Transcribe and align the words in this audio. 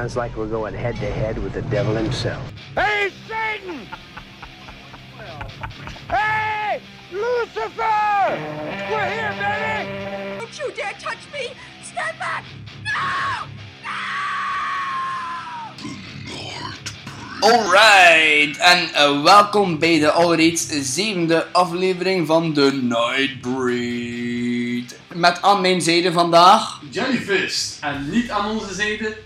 sounds 0.00 0.16
like 0.16 0.34
we're 0.34 0.46
going 0.46 0.72
head 0.72 0.96
to 0.96 1.10
head 1.10 1.36
with 1.36 1.52
the 1.52 1.60
devil 1.68 1.94
himself. 1.94 2.42
Hey, 2.74 3.10
Satan! 3.28 3.86
hey, 6.08 6.80
Lucifer! 7.12 8.38
We're 8.90 9.10
here, 9.12 9.34
baby! 9.36 10.38
Don't 10.38 10.58
you 10.58 10.72
dare 10.72 10.94
touch 10.98 11.18
me! 11.34 11.52
Stand 11.82 12.18
back! 12.18 12.44
No! 12.82 13.46
Alright, 17.42 18.56
en 18.58 18.88
uh, 18.94 19.22
welkom 19.22 19.78
bij 19.78 19.98
de 19.98 20.10
alreeds 20.10 20.66
zevende 20.94 21.46
aflevering 21.52 22.26
van 22.26 22.52
The 22.52 22.72
Nightbreed. 22.82 23.38
Met 25.14 25.42
aan 25.42 25.60
mijn 25.60 25.80
zijde 25.80 26.12
vandaag... 26.12 26.80
Jellyfist. 26.90 27.78
En 27.80 28.10
niet 28.10 28.30
aan 28.30 28.50
onze 28.50 28.74
zijde, 28.74 29.16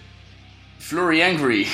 Flurry 0.85 1.23
Angry. 1.23 1.67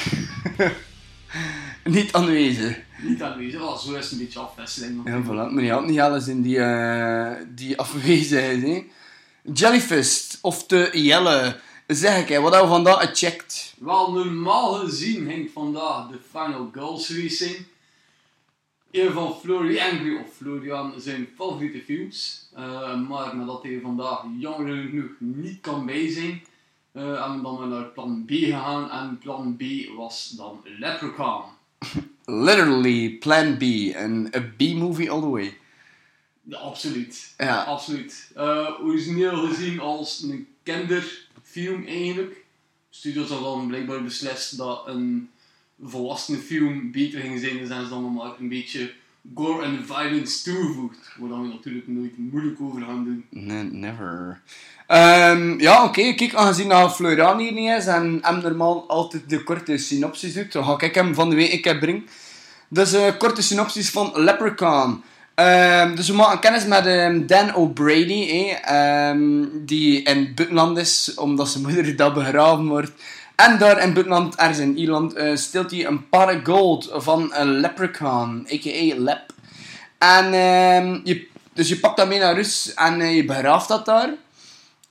Niet 1.84 2.12
aanwezig. 2.12 2.78
niet 3.02 3.22
aanwezig. 3.22 3.60
Oh, 3.60 3.78
zo 3.78 3.94
is 3.94 4.04
het 4.04 4.12
een 4.12 4.18
beetje 4.18 4.38
afwisseling. 4.38 5.00
Ja, 5.04 5.22
voilà. 5.22 5.52
Maar 5.52 5.62
je 5.62 5.70
had 5.70 5.86
niet 5.86 6.00
alles 6.00 6.28
in 6.28 6.42
die, 6.42 6.56
uh, 6.56 7.32
die 7.48 7.78
afwezigheid, 7.78 8.62
hè. 8.62 8.86
Jellyfist, 9.52 10.38
of 10.40 10.66
de 10.66 10.90
Jelle. 10.92 11.56
Zeg 11.86 12.20
ik, 12.20 12.28
hè, 12.28 12.40
wat 12.40 12.52
hebben 12.52 12.68
we 12.70 12.74
vandaag 12.74 13.08
gecheckt? 13.08 13.74
Wel, 13.78 14.12
normaal 14.12 14.72
gezien 14.72 15.26
ging 15.30 15.50
vandaag 15.52 16.08
de 16.08 16.18
Final 16.30 16.70
racing. 16.74 17.56
Een 18.90 19.12
van 19.12 19.36
Flurry 19.40 19.78
Angry 19.78 20.16
of 20.16 20.26
Florian 20.36 20.92
zijn 20.96 21.28
favoriete 21.36 21.80
films. 21.80 22.48
Uh, 22.58 23.08
maar 23.08 23.36
nadat 23.36 23.62
hij 23.62 23.78
vandaag 23.82 24.24
jammer 24.38 24.76
genoeg 24.76 25.10
niet 25.18 25.60
kan 25.60 25.86
bij 25.86 26.12
zijn, 26.12 26.42
uh, 26.92 27.02
hebben 27.02 27.36
we 27.36 27.42
dan 27.42 27.68
naar 27.68 27.84
plan 27.84 28.24
B 28.26 28.30
gegaan. 28.30 28.90
En 28.90 29.18
plan 29.18 29.56
B 29.56 29.62
was 29.96 30.34
dan 30.36 30.60
Leprechaun. 30.78 31.44
Literally 32.24 33.10
Plan 33.10 33.56
B. 33.56 33.62
Een 33.62 34.32
a 34.36 34.40
B-movie 34.56 35.10
all 35.10 35.20
the 35.20 35.28
way. 35.28 35.58
Ja, 36.42 36.58
absoluut. 36.58 37.34
Ja. 37.38 37.62
Absoluut. 37.62 38.32
Uh, 38.36 38.70
origineel 38.82 39.46
gezien 39.46 39.80
als 39.80 40.22
een 40.22 40.48
kinderfilm 40.62 41.86
eigenlijk. 41.86 42.44
Studios 42.90 43.28
hadden 43.28 43.48
dan 43.48 43.66
blijkbaar 43.66 44.02
beslist 44.02 44.56
dat 44.56 44.86
een 44.86 45.30
volwassen 45.82 46.38
film 46.38 46.90
beter 46.92 47.20
ging 47.20 47.40
zijn, 47.40 47.58
dus 47.58 47.68
zijn 47.68 47.82
ze 47.84 47.88
dan 47.88 48.12
maar 48.12 48.38
een 48.38 48.48
beetje 48.48 48.92
gore 49.34 49.64
en 49.64 49.84
violence 49.86 50.42
toegevoegd. 50.42 50.98
Waar 51.18 51.42
we 51.42 51.48
natuurlijk 51.48 51.88
nooit 51.88 52.18
moeilijk 52.18 52.60
over 52.60 52.82
gaan 52.82 53.04
doen. 53.04 53.24
Nee, 53.30 53.62
never. 53.62 54.40
Um, 54.88 55.60
ja, 55.60 55.84
oké. 55.84 56.14
Kijk, 56.14 56.34
aangezien 56.34 56.68
dat 56.68 56.94
Florian 56.94 57.38
hier 57.38 57.52
niet 57.52 57.70
is 57.70 57.86
en 57.86 58.18
hem 58.22 58.40
normaal 58.40 58.88
altijd 58.88 59.28
de 59.28 59.42
korte 59.42 59.76
synopsis 59.76 60.34
doet, 60.34 60.52
dan 60.52 60.64
ga 60.64 60.80
ik 60.80 60.94
hem 60.94 61.14
van 61.14 61.30
de 61.30 61.36
week 61.36 61.52
een 61.52 61.60
keer 61.60 61.78
brengen. 61.78 62.06
Dus 62.68 62.92
een 62.92 63.06
uh, 63.06 63.18
korte 63.18 63.42
synopsis 63.42 63.90
van 63.90 64.12
Leprechaun. 64.14 65.02
Um, 65.34 65.96
dus 65.96 66.08
we 66.08 66.14
maken 66.14 66.40
kennis 66.40 66.66
met 66.66 66.86
um, 66.86 67.26
Dan 67.26 67.54
O'Brady, 67.54 68.50
eh, 68.62 69.16
die 69.52 70.02
in 70.02 70.34
Butland 70.34 70.78
is, 70.78 71.14
omdat 71.14 71.48
zijn 71.48 71.64
moeder 71.64 71.96
daar 71.96 72.12
begraven 72.12 72.66
wordt. 72.66 72.92
En 73.44 73.58
daar 73.58 73.82
in 73.82 73.92
Butland, 73.92 74.36
ergens 74.36 74.58
in 74.58 74.78
Ierland, 74.78 75.16
uh, 75.16 75.36
steelt 75.36 75.70
hij 75.70 75.86
een 75.86 76.08
paar 76.08 76.40
gold 76.44 76.90
van 76.92 77.34
een 77.34 77.48
leprechaun, 77.48 78.46
a.k.a. 78.52 78.94
Lep. 78.98 79.32
En 79.98 80.32
je, 81.04 81.28
dus 81.52 81.68
je 81.68 81.78
pakt 81.78 81.96
dat 81.96 82.08
mee 82.08 82.18
naar 82.18 82.34
Rus 82.34 82.74
en 82.74 83.00
uh, 83.00 83.16
je 83.16 83.24
begraaft 83.24 83.68
dat 83.68 83.84
daar. 83.84 84.14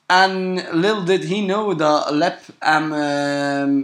En 0.06 0.54
little 0.72 1.04
did 1.04 1.30
he 1.30 1.46
know 1.46 1.80
dat 1.80 2.10
Lep 2.10 2.40
hem 2.60 2.94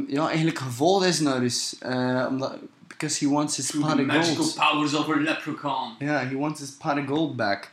ja, 0.08 0.28
eigenlijk 0.28 0.60
gevolgd 0.60 1.06
is 1.06 1.20
naar 1.20 1.40
Rus. 1.40 1.76
Uh, 1.88 2.26
omdat, 2.30 2.54
because 2.88 3.20
he 3.20 3.28
wants 3.30 3.58
his 3.58 3.72
pot 3.72 4.00
of 4.00 4.06
magical 4.06 4.44
gold. 4.44 4.56
powers 4.56 4.94
of 4.94 5.10
a 5.10 5.16
leprechaun. 5.16 5.96
Ja, 6.00 6.06
yeah, 6.06 6.30
he 6.30 6.36
wants 6.36 6.60
his 6.60 6.72
pot 6.72 6.98
of 6.98 7.06
gold 7.08 7.36
back. 7.36 7.70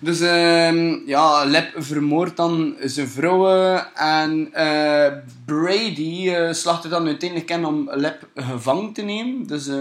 Dus 0.00 0.20
um, 0.20 1.02
ja, 1.06 1.44
Lep 1.44 1.72
vermoordt 1.76 2.36
dan 2.36 2.76
zijn 2.80 3.08
vrouwen 3.08 3.94
en 3.94 4.50
uh, 4.54 5.12
Brady 5.44 6.28
uh, 6.28 6.52
slacht 6.52 6.84
er 6.84 6.90
dan 6.90 7.06
uiteindelijk 7.06 7.50
in 7.50 7.64
om 7.64 7.90
Lep 7.92 8.28
gevangen 8.34 8.92
te 8.92 9.02
nemen. 9.02 9.46
Dus 9.46 9.66
uh, 9.66 9.76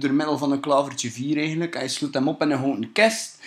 door 0.00 0.12
middel 0.12 0.38
van 0.38 0.52
een 0.52 0.60
klavertje 0.60 1.10
4 1.10 1.36
eigenlijk. 1.36 1.74
Hij 1.74 1.88
sloot 1.88 2.14
hem 2.14 2.28
op 2.28 2.42
in 2.42 2.50
een 2.50 2.58
houten 2.58 2.92
kist. 2.92 3.38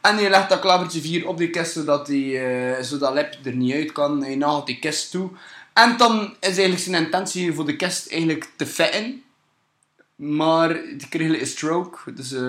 En 0.00 0.16
hij 0.16 0.30
legt 0.30 0.48
dat 0.48 0.60
klavertje 0.60 1.00
4 1.00 1.28
op 1.28 1.38
die 1.38 1.50
kist 1.50 1.72
zodat, 1.72 2.06
die, 2.06 2.40
zodat 2.80 3.12
Lep 3.12 3.36
er 3.44 3.54
niet 3.54 3.74
uit 3.74 3.92
kan. 3.92 4.22
Hij 4.22 4.36
nagelt 4.36 4.66
die 4.66 4.78
kist 4.78 5.10
toe. 5.10 5.30
En 5.72 5.96
dan 5.96 6.34
is 6.40 6.46
eigenlijk 6.46 6.78
zijn 6.78 7.04
intentie 7.04 7.52
voor 7.52 7.66
de 7.66 7.76
kist 7.76 8.10
eigenlijk 8.10 8.50
te 8.56 8.66
fetten. 8.66 9.22
Maar 10.18 10.68
die 10.72 11.08
kreeg 11.08 11.40
een 11.40 11.46
stroke, 11.46 12.12
dus 12.12 12.32
uh, 12.32 12.40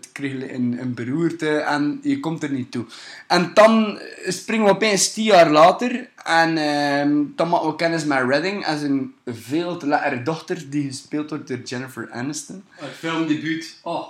die 0.00 0.10
kreeg 0.12 0.32
een, 0.32 0.78
een 0.80 0.94
beroerte 0.94 1.48
en 1.48 2.00
je 2.02 2.20
komt 2.20 2.42
er 2.42 2.50
niet 2.50 2.70
toe. 2.70 2.84
En 3.26 3.50
dan 3.54 3.98
springen 4.28 4.66
we 4.66 4.72
opeens 4.72 5.12
tien 5.12 5.24
jaar 5.24 5.50
later 5.50 6.08
en 6.24 6.56
uh, 6.56 7.26
dan 7.36 7.48
maken 7.48 7.68
we 7.68 7.76
kennis 7.76 8.04
met 8.04 8.28
Redding 8.28 8.66
als 8.66 8.82
een 8.82 9.14
veel 9.26 9.76
te 9.76 9.86
lekkere 9.86 10.22
dochter 10.22 10.70
die 10.70 10.86
gespeeld 10.86 11.30
wordt 11.30 11.48
door 11.48 11.60
Jennifer 11.64 12.10
Aniston. 12.10 12.64
Het 12.70 12.90
filmdebuut, 12.90 13.78
oh. 13.82 14.08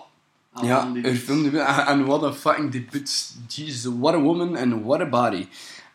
Ja, 0.63 0.93
haar 1.03 1.15
filmdebuut. 1.15 1.67
En 1.87 2.05
what 2.05 2.23
a 2.23 2.33
fucking 2.33 2.71
debuut. 2.71 3.33
Jesus, 3.49 3.93
what 3.99 4.15
a 4.15 4.21
woman 4.21 4.57
and 4.57 4.85
what 4.85 5.01
a 5.01 5.07
body. 5.07 5.47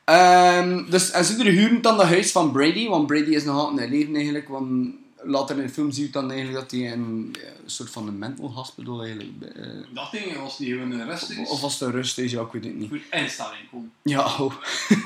Um, 0.06 0.90
dus, 0.90 1.12
en 1.12 1.26
ze 1.26 1.50
huren 1.50 1.82
dan 1.82 1.98
dat 1.98 2.06
huis 2.06 2.32
van 2.32 2.52
Brady, 2.52 2.88
want 2.88 3.08
Brady 3.08 3.32
is 3.32 3.44
nog 3.44 3.56
altijd 3.56 3.92
in 3.92 3.98
leven 3.98 4.16
eigenlijk, 4.16 4.48
want 4.48 5.04
later 5.26 5.58
in 5.58 5.66
de 5.66 5.74
film 5.74 5.92
zie 5.92 6.06
je 6.06 6.12
dan 6.12 6.32
eigenlijk 6.32 6.60
dat 6.62 6.80
hij 6.80 6.92
een 6.92 7.36
soort 7.66 7.90
van 7.90 8.08
een 8.08 8.18
mental 8.18 8.52
hospital 8.52 9.04
eigenlijk... 9.04 9.32
Uh, 9.56 9.66
dat 9.94 10.12
ding 10.12 10.38
was 10.38 10.58
die 10.58 10.74
gewoon 10.74 10.92
een 10.92 11.10
rust 11.10 11.30
is. 11.30 11.50
Of, 11.50 11.62
was 11.62 11.74
het 11.74 11.82
een 11.82 11.92
rust 11.92 12.18
is, 12.18 12.32
ja, 12.32 12.42
ik 12.42 12.52
weet 12.52 12.64
het 12.64 12.76
niet. 12.76 12.90
Voor 12.90 13.20
instelling 13.20 13.70
kom. 13.70 13.92
Ja, 14.04 14.26
oh. 14.40 14.54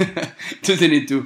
doet 0.62 0.82
er 0.82 0.90
niet 0.90 1.08
toe. 1.08 1.26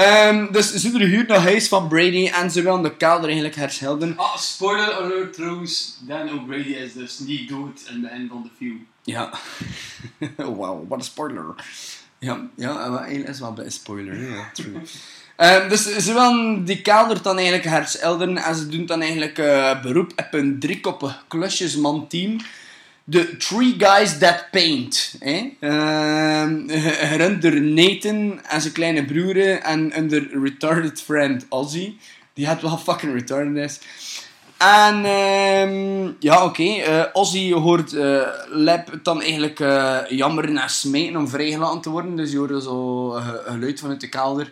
Um, 0.00 0.52
dus 0.52 0.74
ze 0.74 0.98
huur 0.98 1.26
naar 1.26 1.40
huis 1.40 1.68
van 1.68 1.88
Brady 1.88 2.28
en 2.28 2.50
ze 2.50 2.62
willen 2.62 2.82
de 2.82 2.96
kelder 2.96 3.24
eigenlijk 3.24 3.54
herschilderen. 3.54 4.16
Ah, 4.16 4.36
spoiler 4.36 4.92
alert 4.92 5.32
trouwens. 5.32 5.98
Dan 6.00 6.32
O'Brady 6.32 6.68
is 6.68 6.92
dus 6.92 7.18
niet 7.18 7.48
dood 7.48 7.80
in 7.88 7.92
het 7.92 8.02
begin 8.02 8.28
van 8.28 8.42
de 8.42 8.48
film. 8.56 8.86
Ja. 9.02 9.32
Wauw, 10.56 10.86
wat 10.88 10.98
een 10.98 11.04
spoiler. 11.04 11.54
Ja, 12.18 12.48
ja, 12.56 12.98
eigenlijk 12.98 13.28
is 13.28 13.40
wel 13.40 13.58
een 13.58 13.72
spoiler. 13.72 14.30
Ja, 14.30 14.50
true. 14.52 14.80
Um, 15.40 15.68
dus 15.68 15.96
ze 15.96 16.12
willen 16.12 16.64
die 16.64 16.82
kelder 16.82 17.22
dan 17.22 17.36
eigenlijk 17.36 17.68
herschilderen 17.68 18.36
en 18.36 18.54
ze 18.54 18.68
doen 18.68 18.86
dan 18.86 19.00
eigenlijk 19.00 19.38
uh, 19.38 19.82
beroep 19.82 20.12
op 20.16 20.28
een 20.30 20.58
driekoppig 20.58 21.24
klusjesman 21.28 22.06
team. 22.06 22.36
De 23.04 23.36
Three 23.36 23.74
Guys 23.78 24.18
That 24.18 24.44
Paint. 24.50 25.14
Eh? 25.20 25.44
Um, 25.60 26.66
Nathan 27.74 28.40
en 28.48 28.60
zijn 28.60 28.72
kleine 28.72 29.04
broeren 29.04 29.62
en 29.62 29.92
hun 29.92 30.30
retarded 30.42 31.00
friend 31.00 31.46
Ozzy. 31.48 31.96
Die 32.34 32.46
het 32.46 32.62
wel 32.62 32.78
fucking 32.78 33.12
retarded 33.12 33.56
is. 33.56 33.80
En 34.56 35.04
um, 35.04 36.16
ja, 36.20 36.44
oké. 36.44 36.62
Okay. 36.62 36.98
Uh, 36.98 37.04
Ozzy 37.12 37.52
hoort 37.52 37.92
uh, 37.92 38.22
Lep 38.48 38.98
dan 39.02 39.22
eigenlijk 39.22 39.60
uh, 39.60 39.98
jammeren 40.08 40.58
en 40.58 40.70
smeten 40.70 41.16
om 41.16 41.28
vrijgelaten 41.28 41.80
te 41.80 41.90
worden. 41.90 42.16
Dus 42.16 42.30
je 42.30 42.38
hoort 42.38 42.62
zo 42.62 43.10
geluid 43.46 43.80
vanuit 43.80 44.00
de 44.00 44.08
kelder. 44.08 44.50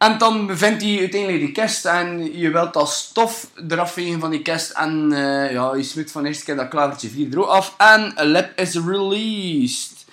En 0.00 0.18
dan 0.18 0.46
bevindt 0.46 0.82
hij 0.82 0.98
uiteindelijk 0.98 1.40
die 1.40 1.52
kist 1.52 1.84
en 1.84 2.38
je 2.38 2.50
wilt 2.50 2.72
dat 2.72 2.88
stof 2.88 3.50
eraf 3.68 3.92
vegen 3.92 4.20
van 4.20 4.30
die 4.30 4.42
kist 4.42 4.70
en 4.70 5.10
uh, 5.12 5.52
ja, 5.52 5.74
je 5.74 5.82
smeet 5.82 6.10
van 6.10 6.22
de 6.22 6.28
eerste 6.28 6.44
keer 6.44 6.56
dat 6.56 6.68
klavertje 6.68 7.08
4 7.08 7.32
er 7.32 7.46
af 7.46 7.74
en 7.76 8.18
a 8.18 8.24
lip 8.24 8.58
is 8.58 8.74
released. 8.74 10.04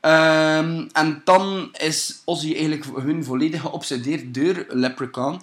Um, 0.00 0.88
en 0.92 1.20
dan 1.24 1.68
is 1.72 2.22
Ozzy 2.24 2.46
eigenlijk 2.46 2.84
hun 2.96 3.24
volledig 3.24 3.60
geobsedeerd 3.60 4.34
door 4.34 4.64
Leprechaun. 4.68 5.40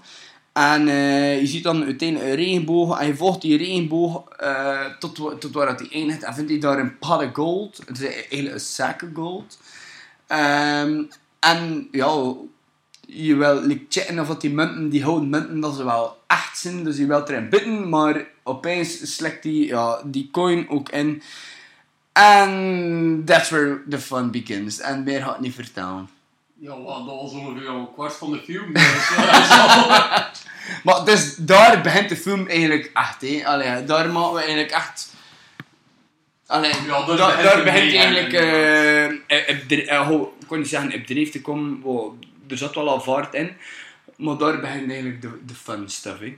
En 0.54 0.88
uh, 0.88 1.40
je 1.40 1.48
ziet 1.48 1.64
dan 1.64 1.84
uiteindelijk 1.84 2.30
een 2.30 2.36
regenboog 2.36 3.00
en 3.00 3.08
je 3.08 3.16
volgt 3.16 3.42
die 3.42 3.58
regenboog 3.58 4.24
uh, 4.44 4.86
tot, 5.00 5.16
tot 5.16 5.52
waar 5.52 5.76
hij 5.76 5.88
eindigt 5.92 6.24
en 6.24 6.34
vindt 6.34 6.50
hij 6.50 6.60
daar 6.60 6.80
een 6.80 6.96
of 7.00 7.30
gold. 7.34 7.82
Het 7.86 8.00
is 8.00 8.06
eigenlijk 8.06 8.64
een 9.02 9.10
of 9.10 9.16
gold. 9.16 9.58
Um, 10.28 11.10
en 11.40 11.88
ja 11.92 12.36
je 13.08 13.36
wil 13.36 13.62
like, 13.62 13.86
checken 13.90 14.20
of 14.20 14.38
die 14.38 14.54
munten, 14.54 14.90
die 14.90 15.04
houden 15.04 15.30
munten, 15.30 15.60
dat 15.60 15.76
ze 15.76 15.84
wel 15.84 16.18
echt 16.28 16.58
zijn. 16.58 16.84
Dus 16.84 16.98
je 16.98 17.06
wilt 17.06 17.30
erin 17.30 17.50
bidden, 17.50 17.90
maar 17.90 18.26
opeens 18.44 19.16
slekt 19.16 19.44
die, 19.44 19.68
ja, 19.68 20.02
die 20.06 20.30
coin 20.32 20.70
ook 20.70 20.90
in. 20.90 21.22
En 22.12 23.22
that's 23.26 23.50
where 23.50 23.82
the 23.90 24.00
fun 24.00 24.32
begins. 24.32 24.80
En 24.80 25.04
meer 25.04 25.24
ga 25.24 25.34
ik 25.34 25.40
niet 25.40 25.54
vertellen. 25.54 26.10
Ja, 26.60 26.76
dat 26.76 27.06
was 27.06 27.32
ongeveer 27.32 27.70
een 27.70 27.94
kwart 27.94 28.14
van 28.14 28.32
de 28.32 28.40
film. 28.40 28.72
maar 30.86 31.06
dus 31.06 31.36
daar 31.36 31.82
begint 31.82 32.10
de 32.10 32.18
film 32.18 32.48
eigenlijk 32.48 32.92
echt. 32.94 33.22
Hè. 33.22 33.42
Allee, 33.46 33.84
daar 33.84 34.10
maken 34.10 34.34
we 34.34 34.40
eigenlijk 34.40 34.72
echt... 34.72 35.16
Allee, 36.48 36.72
ja, 36.88 37.06
daar, 37.06 37.64
begint 37.64 37.94
eigenlijk... 37.94 38.34
Uh, 38.34 39.12
ik 40.40 40.48
kon 40.48 40.58
niet 40.58 40.68
zeggen 40.68 40.94
op 40.94 41.06
dreef 41.06 41.32
te 41.32 41.42
komen. 41.42 41.82
Wow, 41.82 42.14
er 42.50 42.58
zat 42.58 42.76
wel 42.76 42.90
al 42.90 43.02
vaart 43.02 43.34
in. 43.34 43.58
Maar 44.16 44.38
daar 44.38 44.60
begint 44.60 44.92
eigenlijk 44.92 45.22
de, 45.22 45.46
de 45.46 45.56
fun 45.56 45.90
stuff, 45.90 46.20
hè. 46.20 46.38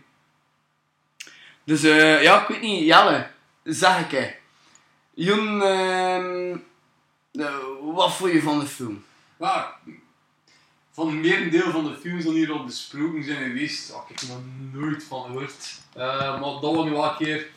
Dus 1.64 1.84
eh, 1.84 2.24
ja, 2.24 2.42
ik 2.42 2.48
weet 2.48 2.62
niet, 2.62 2.86
Jelle, 2.86 3.28
zeg 3.64 4.00
ik 4.00 4.12
hè. 4.12 4.32
Jon, 5.14 5.62
ehm, 5.64 6.58
eh, 7.32 7.56
wat 7.82 8.14
vond 8.14 8.32
je 8.32 8.42
van 8.42 8.60
de 8.60 8.66
film? 8.66 9.04
Van 10.92 11.08
het 11.08 11.16
merendeel 11.16 11.72
van 11.72 11.84
de 11.84 11.96
films 11.96 12.24
die 12.24 12.34
hierop 12.34 12.66
besproken 12.66 13.24
zijn 13.24 13.44
geweest, 13.44 13.92
had 13.92 14.06
ik 14.10 14.22
nog 14.28 14.38
nooit 14.72 15.04
van 15.04 15.24
gehoord. 15.24 15.80
Eh, 15.94 16.42
maar 16.42 16.62
dat 16.62 16.76
was 16.76 16.86
nu 16.86 16.92
wel 16.92 17.04
een 17.10 17.16
keer 17.18 17.48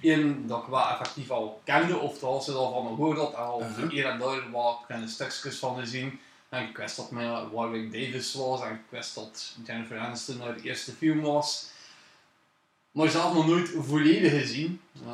één 0.00 0.46
dat 0.46 0.62
ik 0.62 0.68
wel 0.68 0.88
effectief 0.88 1.30
al 1.30 1.60
kende, 1.64 1.98
of 1.98 2.12
dat 2.12 2.22
als 2.22 2.44
ze 2.44 2.52
al 2.52 2.72
van 2.72 2.86
gehoord 2.86 3.18
had, 3.18 3.32
en 3.34 3.38
al 3.38 3.60
Uh-huh. 3.60 3.90
hier 3.90 4.06
en 4.06 4.18
daar 4.18 4.50
wat 4.50 4.80
kleine 4.86 5.08
stukjes 5.08 5.58
van 5.58 5.78
gezien. 5.78 6.20
En 6.52 6.68
ik 6.68 6.76
wist 6.76 6.96
dat 6.96 7.10
met 7.10 7.50
Warwick 7.52 7.92
Davis 7.92 8.34
was, 8.34 8.60
en 8.62 8.72
ik 8.72 8.80
wist 8.88 9.14
dat 9.14 9.56
Jennifer 9.66 9.98
Aniston 9.98 10.40
haar 10.40 10.56
eerste 10.60 10.92
film 10.92 11.20
was. 11.20 11.66
Maar 12.90 13.08
zelf 13.10 13.34
nog 13.34 13.46
nooit 13.46 13.68
volledig 13.78 14.30
gezien. 14.32 14.80
Eh, 15.00 15.06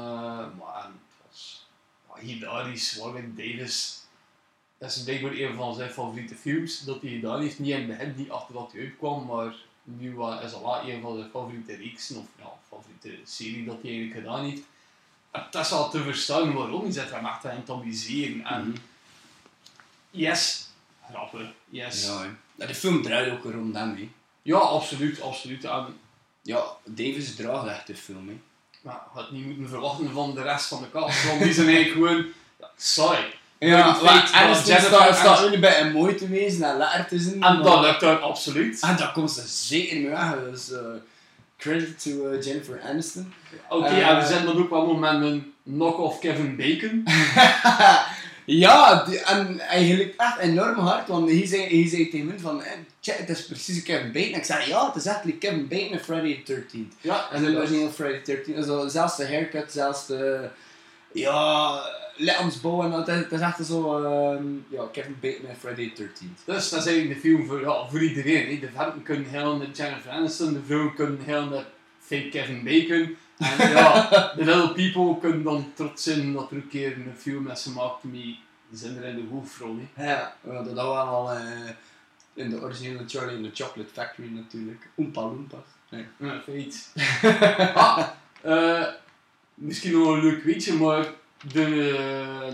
maar 0.58 0.82
het 0.82 1.26
was 1.26 1.66
ja, 2.08 2.20
hilarisch. 2.26 2.96
Warwick 2.96 3.36
Davis 3.36 4.02
dat 4.78 4.90
is 4.90 5.02
blijkbaar 5.02 5.32
een 5.32 5.54
van 5.54 5.74
zijn 5.74 5.90
favoriete 5.90 6.34
films 6.34 6.80
dat 6.80 7.00
hij 7.00 7.10
gedaan 7.10 7.40
heeft. 7.40 7.58
Niet 7.58 7.70
in 7.74 7.78
het 7.78 7.86
begin, 7.98 8.14
niet 8.16 8.30
achter 8.30 8.54
dat 8.54 8.72
hij 8.72 8.80
uitkwam, 8.80 9.26
maar 9.26 9.54
nu 9.84 10.14
wa- 10.14 10.40
is 10.40 10.52
al 10.52 10.62
wel 10.62 10.88
een 10.90 11.00
van 11.02 11.16
zijn 11.18 11.30
favoriete 11.30 11.74
reeksen, 11.76 12.16
of 12.16 12.26
ja, 12.38 12.52
favoriete 12.68 13.20
serie 13.24 13.64
dat 13.64 13.82
hij 13.82 13.90
eigenlijk 13.90 14.20
gedaan 14.20 14.44
heeft. 14.44 14.62
En 15.30 15.42
Het 15.44 15.54
is 15.54 15.72
al 15.72 15.90
te 15.90 16.02
verstaan 16.02 16.52
waarom, 16.54 16.82
hij 16.82 16.92
zit 16.92 17.10
hem 17.10 17.26
echt 17.26 17.46
aan 17.46 17.56
het 17.56 17.70
amuseren. 17.70 18.44
En 18.44 18.76
yes, 20.10 20.67
grappen, 21.12 21.54
yes. 21.70 22.06
Ja, 22.06 22.12
Ja, 22.12 22.20
hè. 22.20 22.28
Ja, 22.54 22.66
de 22.66 22.74
film 22.74 23.02
draait 23.02 23.32
ook 23.32 23.52
rond 23.52 23.74
hem, 23.74 24.10
hè. 24.42 24.54
absoluut, 24.54 25.20
absoluut. 25.20 25.64
En, 25.64 25.98
Ja, 26.42 26.62
Davis 26.84 27.34
draagt 27.34 27.66
echt 27.66 27.86
de 27.86 27.96
film, 27.96 28.28
hè. 28.28 28.40
maar 28.80 28.94
je 28.94 29.20
had 29.20 29.30
niet 29.30 29.46
moeten 29.46 29.68
verwachten 29.68 30.10
van 30.12 30.34
de 30.34 30.42
rest 30.42 30.66
van 30.66 30.82
de 30.82 30.90
cast, 30.90 31.26
want 31.26 31.42
die 31.42 31.52
zijn 31.52 31.66
eigenlijk 31.68 31.96
gewoon 31.96 32.26
ja, 32.60 32.70
saai. 32.76 33.24
Ja, 33.58 33.86
maar 33.86 34.14
dat 34.14 34.32
Aniston 34.32 34.74
Jennifer 34.74 35.14
staat, 35.14 35.40
jullie 35.40 35.58
bij 35.58 35.80
een 35.80 35.92
mooi 35.92 36.14
te 36.14 36.28
wezen 36.28 36.68
en 36.70 36.76
lekker 36.76 37.06
te 37.06 37.18
zijn. 37.18 37.42
En 37.42 37.62
dat 37.62 37.80
lukt 37.80 38.00
daar 38.00 38.18
absoluut. 38.18 38.80
En 38.82 38.96
daar 38.96 39.12
komt 39.12 39.30
ze 39.30 39.42
zeker 39.46 39.96
mee 39.96 40.08
weg. 40.08 40.34
Dus 40.50 40.70
uh, 40.70 40.78
credit 41.56 42.02
to 42.02 42.10
uh, 42.10 42.42
Jennifer 42.42 42.80
Aniston. 42.82 43.34
Oké, 43.68 43.86
Eh, 43.86 44.08
en 44.08 44.18
we 44.20 44.26
zijn 44.26 44.44
dan 44.44 44.58
ook 44.58 44.70
wel 44.70 44.86
nog 44.86 44.98
met 44.98 45.12
een 45.12 45.52
knock-off 45.64 46.18
Kevin 46.18 46.56
Bacon. 46.56 47.04
ja, 48.48 49.04
die, 49.04 49.18
en 49.18 49.60
eigenlijk 49.60 50.14
echt 50.16 50.38
enorm 50.38 50.78
hard. 50.78 51.08
Want 51.08 51.30
hij 51.30 51.46
zei, 51.46 51.80
hij 51.80 51.88
zei 51.88 52.08
tegen 52.08 52.26
me 52.26 52.38
van, 52.38 52.62
eh, 52.62 52.72
check, 53.00 53.18
het 53.18 53.28
is 53.28 53.46
precies 53.46 53.82
Kevin 53.82 54.12
Bacon. 54.12 54.32
En 54.32 54.38
ik 54.38 54.44
zei, 54.44 54.68
ja, 54.68 54.86
het 54.86 54.94
is 54.96 55.06
eigenlijk 55.06 55.38
Kevin 55.38 55.68
Bacon 55.68 55.92
en 55.92 56.00
Friday 56.04 56.42
the 56.44 56.62
13th. 56.62 57.00
Ja, 57.00 57.28
En 57.32 57.44
de 57.44 57.56
origineel 57.56 57.90
Friday 57.90 58.20
the 58.20 58.36
13th. 58.36 58.56
Also, 58.56 58.88
zelfs 58.88 59.16
de 59.16 59.26
haircut, 59.26 59.72
zelfs 59.72 60.06
de... 60.06 60.48
Ja, 61.12 61.80
lichaamsbouw 62.16 62.82
en 62.82 62.90
dat. 62.90 63.06
Het 63.06 63.32
is 63.32 63.40
echt 63.40 63.66
zo... 63.66 64.04
ehm, 64.04 64.44
ja, 64.68 64.88
Kevin 64.92 65.16
Bacon 65.20 65.48
en 65.48 65.56
Friday 65.56 65.92
the 65.94 66.02
13th. 66.02 66.44
Dus 66.44 66.68
dat 66.68 66.80
is 66.80 66.86
eigenlijk 66.86 67.14
de 67.14 67.28
film 67.28 67.46
voor, 67.46 67.60
ja, 67.60 67.88
voor 67.90 68.02
iedereen. 68.02 68.60
De 68.60 68.68
venten 68.74 69.02
kunnen 69.02 69.28
heel 69.28 69.56
naar 69.56 69.70
Jennifer 69.72 70.10
Aniston, 70.10 70.52
de 70.52 70.60
vrouwen 70.66 70.94
kunnen 70.94 71.20
heel 71.24 71.44
naar 71.44 71.64
fake 72.00 72.28
Kevin 72.28 72.64
Bacon. 72.64 73.16
En 73.38 73.70
ja, 73.70 74.08
de 74.36 74.44
little 74.44 74.72
people 74.72 75.18
kunnen 75.20 75.42
dan 75.42 75.72
trots 75.74 76.02
zijn 76.02 76.32
dat 76.32 76.50
er 76.50 76.56
een 76.56 76.68
keer 76.68 76.92
een 76.92 77.14
film 77.16 77.48
is 77.50 77.62
gemaakt 77.62 78.02
met 78.02 78.12
de 78.70 78.76
zender 78.76 79.04
in 79.04 79.16
de 79.16 79.24
hoofdrol. 79.30 79.76
Ja, 79.96 80.36
we 80.40 80.54
hadden 80.54 80.74
dat 80.74 80.84
wel 80.84 80.96
al 80.98 81.32
eh, 81.32 81.40
in 82.34 82.50
de 82.50 82.60
originele 82.60 83.04
Charlie 83.06 83.36
in 83.36 83.50
the 83.52 83.62
Chocolate 83.64 83.92
Factory 83.92 84.28
natuurlijk. 84.32 84.88
Oompa 84.96 85.20
Loompas. 85.20 85.60
Nee. 85.90 86.04
Ja, 86.16 86.40
feit. 86.44 86.92
ah, 87.74 88.08
eh, 88.40 88.86
misschien 89.54 89.92
nog 89.92 90.08
een 90.08 90.22
leuk 90.22 90.42
weetje, 90.42 90.72
maar 90.74 91.06
de, 91.52 91.64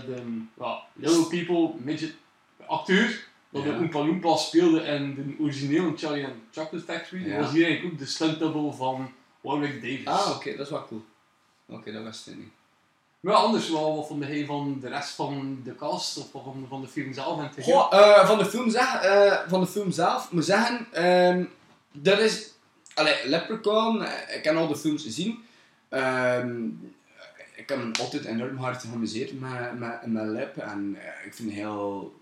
de 0.05 0.21
ja, 0.59 0.81
Little 0.93 1.27
People 1.27 1.69
midget 1.83 2.13
acteur 2.65 3.27
dat 3.49 3.63
Ja. 3.63 3.71
de 3.71 3.77
Oompa 3.77 3.99
Loompa 3.99 4.35
speelde 4.35 4.81
in 4.81 5.15
de 5.15 5.43
originele 5.43 5.93
Charlie 5.97 6.25
and 6.25 6.33
the 6.51 6.59
Chocolate 6.59 6.85
Factory, 6.85 7.27
Ja. 7.29 7.39
was 7.39 7.51
hier 7.51 7.65
eigenlijk 7.65 7.93
ook 7.93 7.99
de 7.99 8.05
stunt 8.05 8.39
double 8.39 8.73
van 8.73 9.11
Warwick 9.45 9.81
Davis. 9.81 10.05
Ah, 10.05 10.35
oké, 10.35 10.51
dat 10.55 10.65
is 10.65 10.71
wel 10.71 10.85
cool. 10.87 11.05
Oké, 11.69 11.91
dat 11.91 12.03
wist 12.03 12.27
ik 12.27 12.37
niet. 12.37 12.51
Maar 13.19 13.33
ja, 13.33 13.39
anders 13.39 13.69
wel, 13.69 13.95
wat 13.95 14.07
vond 14.07 14.25
van 14.45 14.77
de 14.79 14.87
rest 14.87 15.09
van 15.09 15.61
de 15.63 15.75
cast 15.75 16.17
of 16.17 16.31
van, 16.31 16.65
van 16.69 16.81
de 16.81 16.87
film 16.87 17.13
zelf? 17.13 17.39
En? 17.39 17.63
Goh, 17.63 17.93
eh, 17.93 18.27
van, 18.27 18.37
de 18.37 18.45
film 18.45 18.69
zeg, 18.69 19.01
eh, 19.01 19.39
van 19.47 19.59
de 19.59 19.67
film 19.67 19.91
zelf, 19.91 20.31
moet 20.31 20.45
zeggen, 20.45 20.87
ehm, 20.91 21.43
dat 21.91 22.19
is... 22.19 22.53
Allee, 22.93 23.15
Leprechaun, 23.27 24.01
eh, 24.01 24.37
ik 24.37 24.43
heb 24.43 24.55
al 24.55 24.67
de 24.67 24.75
films 24.75 25.03
gezien. 25.03 25.43
Ehm, 25.89 26.65
ik 27.55 27.69
heb 27.69 27.77
me 27.77 27.91
altijd 27.99 28.25
enorm 28.25 28.57
hard 28.57 28.81
geamuseerd 28.81 29.39
met, 29.39 29.79
met, 29.79 30.05
met 30.05 30.25
Lep. 30.25 30.57
En 30.57 30.97
ik 31.25 31.33
vind 31.33 31.49
het 31.49 31.57
heel... 31.57 32.13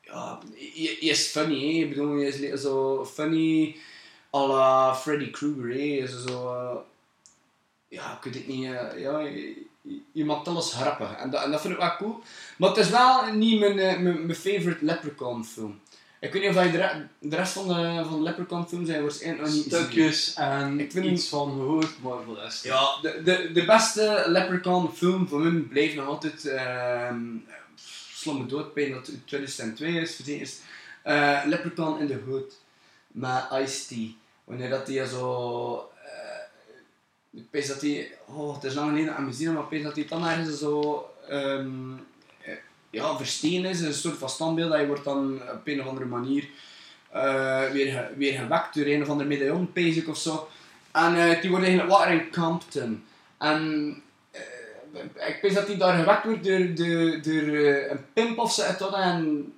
Ja, 0.00 0.38
hij 0.54 0.96
is 1.00 1.26
funny, 1.26 1.54
hè. 1.54 1.82
Ik 1.84 1.88
bedoel, 1.88 2.16
hij 2.16 2.26
is 2.26 2.60
zo 2.60 3.04
funny 3.04 3.76
à 4.34 4.46
la 4.46 4.94
Freddy 4.94 5.30
Krueger, 5.30 5.70
is 6.02 6.10
zo... 6.24 6.54
eh, 6.54 6.76
ja, 7.88 8.12
ik 8.12 8.22
weet 8.24 8.34
het 8.34 8.46
niet. 8.48 8.64
eh, 8.64 9.00
ja, 9.00 9.18
je, 9.18 9.66
je- 9.82 10.00
je 10.12 10.24
maakt 10.24 10.48
alles 10.48 10.72
grappig. 10.72 11.12
En 11.16 11.30
dat, 11.30 11.42
en 11.44 11.50
dat 11.50 11.60
vind 11.60 11.72
ik 11.72 11.78
wel 11.80 11.96
cool. 11.96 12.22
Maar 12.56 12.68
het 12.68 12.78
is 12.78 12.90
wel 12.90 13.32
niet 13.32 13.60
mijn, 13.60 13.78
eh, 13.78 13.98
mijn, 13.98 14.26
mijn 14.26 14.34
favorite 14.38 14.84
Leprechaun 14.84 15.44
film. 15.44 15.80
Ik 16.20 16.32
weet 16.32 16.42
niet 16.42 16.56
of 16.56 16.64
je 16.64 16.70
de, 16.70 16.76
re- 16.78 17.06
de 17.18 17.36
rest 17.36 17.52
van 17.52 17.68
de, 17.68 18.00
van 18.08 18.16
de 18.16 18.22
Leprechaun 18.22 18.68
films 18.68 18.88
zijn 18.88 19.02
waarschijnlijk 19.02 19.44
nog 19.44 19.54
niet. 19.54 19.64
Stukjes 19.64 20.34
en 20.34 20.80
Ik 20.80 20.92
vind- 20.92 21.04
iets 21.06 21.28
van 21.28 21.50
gehoord, 21.50 22.02
maar 22.02 22.16
voor 22.24 22.34
de 22.34 22.40
rest. 22.40 22.64
Ja, 22.64 22.88
de, 23.02 23.20
de, 23.24 23.50
de 23.52 23.64
beste 23.64 24.24
Leprechaun 24.26 24.88
film 24.94 25.28
voor 25.28 25.42
hun 25.42 25.68
blijft 25.68 25.94
nog 25.94 26.06
altijd 26.06 26.44
ehm 26.46 27.20
Slam 28.14 28.38
me 28.38 28.46
dood, 28.46 28.72
pijn 28.74 28.92
dat 28.92 29.06
het 29.06 29.26
2002 29.26 29.92
is, 30.00 30.16
voor 30.16 30.24
het 30.24 30.34
eerst. 30.34 30.62
Eh, 31.02 31.40
Leprechaun 31.46 31.98
in 32.00 32.06
the 32.06 32.20
Hood, 32.26 32.54
met 33.06 33.44
Ice-T. 33.52 33.96
Wanneer 34.48 34.70
dat 34.70 34.86
die 34.86 35.06
zo... 35.06 35.90
eh, 36.04 37.40
ik 37.40 37.50
dat 37.68 37.80
die... 37.80 38.12
Oh, 38.26 38.54
het 38.54 38.64
is 38.64 38.74
lang 38.74 38.88
geleden 38.88 39.16
aan 39.16 39.24
muziek, 39.24 39.52
maar 39.52 39.72
ik 39.72 39.82
dat 39.82 39.94
die 39.94 40.06
dan 40.06 40.26
ergens 40.26 40.58
zo... 40.58 41.06
eh, 42.44 42.56
ja, 42.90 43.16
versteen 43.16 43.64
is, 43.64 43.80
een 43.80 43.94
soort 43.94 44.18
van 44.18 44.28
standbeeld. 44.28 44.72
Hij 44.72 44.86
wordt 44.86 45.04
dan 45.04 45.40
op 45.52 45.60
een 45.66 45.80
of 45.80 45.86
andere 45.86 46.06
manier 46.06 46.48
eh, 47.10 47.70
weer, 47.70 48.10
weer 48.16 48.38
gewekt 48.38 48.74
door 48.74 48.86
een 48.86 49.02
of 49.02 49.08
andere 49.08 49.28
medaillon, 49.28 49.70
ik 49.72 50.08
of 50.08 50.18
zo. 50.18 50.48
En 50.92 51.40
die 51.40 51.50
wordt 51.50 51.64
eigenlijk 51.64 51.96
water 51.96 52.12
in 52.12 52.32
Compton. 52.32 53.04
En 53.38 54.02
ik 55.14 55.38
weet 55.42 55.54
dat 55.54 55.66
die 55.66 55.76
daar 55.76 55.98
gewekt 55.98 56.24
wordt 56.24 56.44
door, 56.44 56.74
door, 57.22 57.56
een 57.90 58.04
pimp 58.12 58.38
of 58.38 58.52
zo. 58.52 58.62
En 58.62 59.57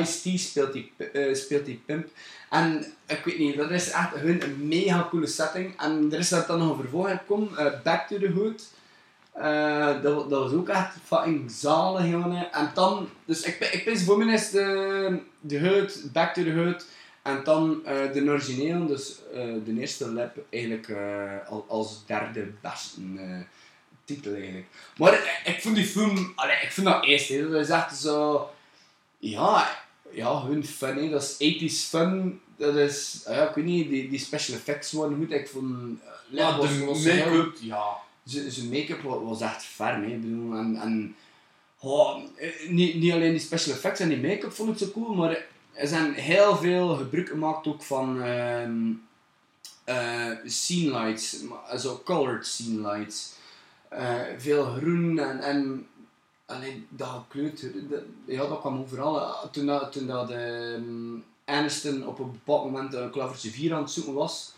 Ice-T 0.00 0.40
speelt 0.40 0.72
die, 0.72 0.92
eh, 1.12 1.34
speelt 1.34 1.64
die 1.64 1.82
pimp. 1.86 2.08
En 2.50 2.84
ik 3.06 3.20
weet 3.24 3.38
niet, 3.38 3.56
dat 3.56 3.70
is 3.70 3.90
echt 3.90 4.14
hun 4.14 4.42
een 4.42 4.68
mega 4.68 5.06
coole 5.10 5.26
setting. 5.26 5.80
En 5.80 6.08
er 6.12 6.18
is 6.18 6.28
daar 6.28 6.46
dan 6.46 6.58
nog 6.58 6.70
een 6.70 6.80
vervolg 6.80 7.10
gekomen, 7.10 7.56
eh, 7.56 7.80
Back 7.82 8.06
to 8.08 8.18
the 8.18 8.30
Hood. 8.30 8.62
Eh, 9.32 10.02
dat, 10.02 10.30
dat 10.30 10.42
was 10.42 10.52
ook 10.52 10.68
echt 10.68 10.96
fucking 11.04 11.50
zalig, 11.50 12.10
jongen. 12.10 12.52
En 12.52 12.70
dan, 12.74 13.08
dus 13.24 13.42
ik, 13.42 13.58
ik 13.58 13.84
wist 13.84 14.04
voor 14.04 14.18
mij 14.18 14.34
is 14.34 14.50
de, 14.50 15.18
de 15.40 15.68
Hood, 15.68 16.12
Back 16.12 16.34
to 16.34 16.42
the 16.42 16.52
Hood. 16.52 16.84
En 17.22 17.40
dan 17.44 17.80
eh, 17.84 18.12
de 18.12 18.24
origineel, 18.28 18.86
dus 18.86 19.18
eh, 19.32 19.54
de 19.64 19.80
eerste 19.80 20.08
lap 20.08 20.36
eigenlijk 20.50 20.88
eh, 20.88 21.48
al, 21.48 21.64
als 21.68 22.06
derde 22.06 22.52
beste 22.60 23.00
eh, 23.16 23.40
titel 24.04 24.34
eigenlijk. 24.34 24.66
Maar 24.96 25.42
ik, 25.44 25.62
vond 25.62 25.74
die 25.74 25.84
film, 25.84 26.32
allee, 26.34 26.56
ik 26.62 26.70
vind 26.70 26.86
dat 26.86 27.04
eerst, 27.04 27.28
dat 27.28 27.60
is 27.60 27.68
echt 27.68 27.96
zo, 27.96 28.50
ja, 29.18 29.83
ja, 30.14 30.46
hun 30.46 30.64
fun, 30.64 31.10
dat 31.10 31.22
is 31.38 31.60
80s 31.60 31.88
fun, 31.88 32.40
dat 32.56 32.76
is, 32.76 33.22
ah 33.26 33.34
ja, 33.34 33.48
ik 33.48 33.54
weet 33.54 33.64
niet, 33.64 33.88
die, 33.88 34.08
die 34.08 34.18
special 34.18 34.56
effects 34.56 34.92
waren 34.92 35.16
goed, 35.16 35.30
ik 35.32 35.48
vond, 35.48 35.72
uh, 35.72 36.10
Ja, 36.28 36.56
de 36.58 37.00
make-up, 37.04 37.56
ja. 37.60 37.84
zijn 38.24 38.68
make-up 38.68 39.02
wa- 39.02 39.18
was 39.20 39.40
echt 39.40 39.62
ferm, 39.64 40.02
hè. 40.02 40.16
Bedoel, 40.16 40.54
en, 40.56 40.76
en 40.76 41.16
oh, 41.80 42.22
eh, 42.36 42.68
niet, 42.68 42.94
niet 42.94 43.12
alleen 43.12 43.30
die 43.30 43.40
special 43.40 43.74
effects 43.74 44.00
en 44.00 44.08
die 44.08 44.20
make-up 44.20 44.52
vond 44.52 44.70
ik 44.70 44.78
zo 44.88 44.92
cool, 44.92 45.14
maar 45.14 45.44
er 45.72 45.88
zijn 45.88 46.12
heel 46.14 46.56
veel 46.56 46.88
gebruik 46.96 47.28
gemaakt 47.28 47.66
ook 47.66 47.82
van 47.82 48.22
ehm 48.22 48.90
eh, 49.84 50.30
scene 50.44 50.90
lights, 50.90 51.36
zo 51.78 52.02
colored 52.04 52.46
scene 52.46 52.80
lights. 52.88 53.32
Eh, 53.88 54.20
veel 54.38 54.64
groen 54.64 55.18
en, 55.18 55.40
en 55.40 55.86
alleen 56.46 56.86
dat 56.90 57.08
gekleurd, 57.08 57.90
dat, 57.90 58.02
ja, 58.26 58.46
dat 58.46 58.60
kwam 58.60 58.78
overal. 58.80 59.36
Toen 59.50 59.66
dat, 59.66 59.92
toen 59.92 60.06
dat 60.06 60.30
ehm, 60.30 61.16
Aniston 61.44 62.06
op 62.06 62.18
een 62.18 62.32
bepaald 62.32 62.64
moment 62.64 62.94
een 62.94 63.10
klavertje 63.10 63.50
4 63.50 63.74
aan 63.74 63.82
het 63.82 63.90
zoeken 63.90 64.14
was, 64.14 64.52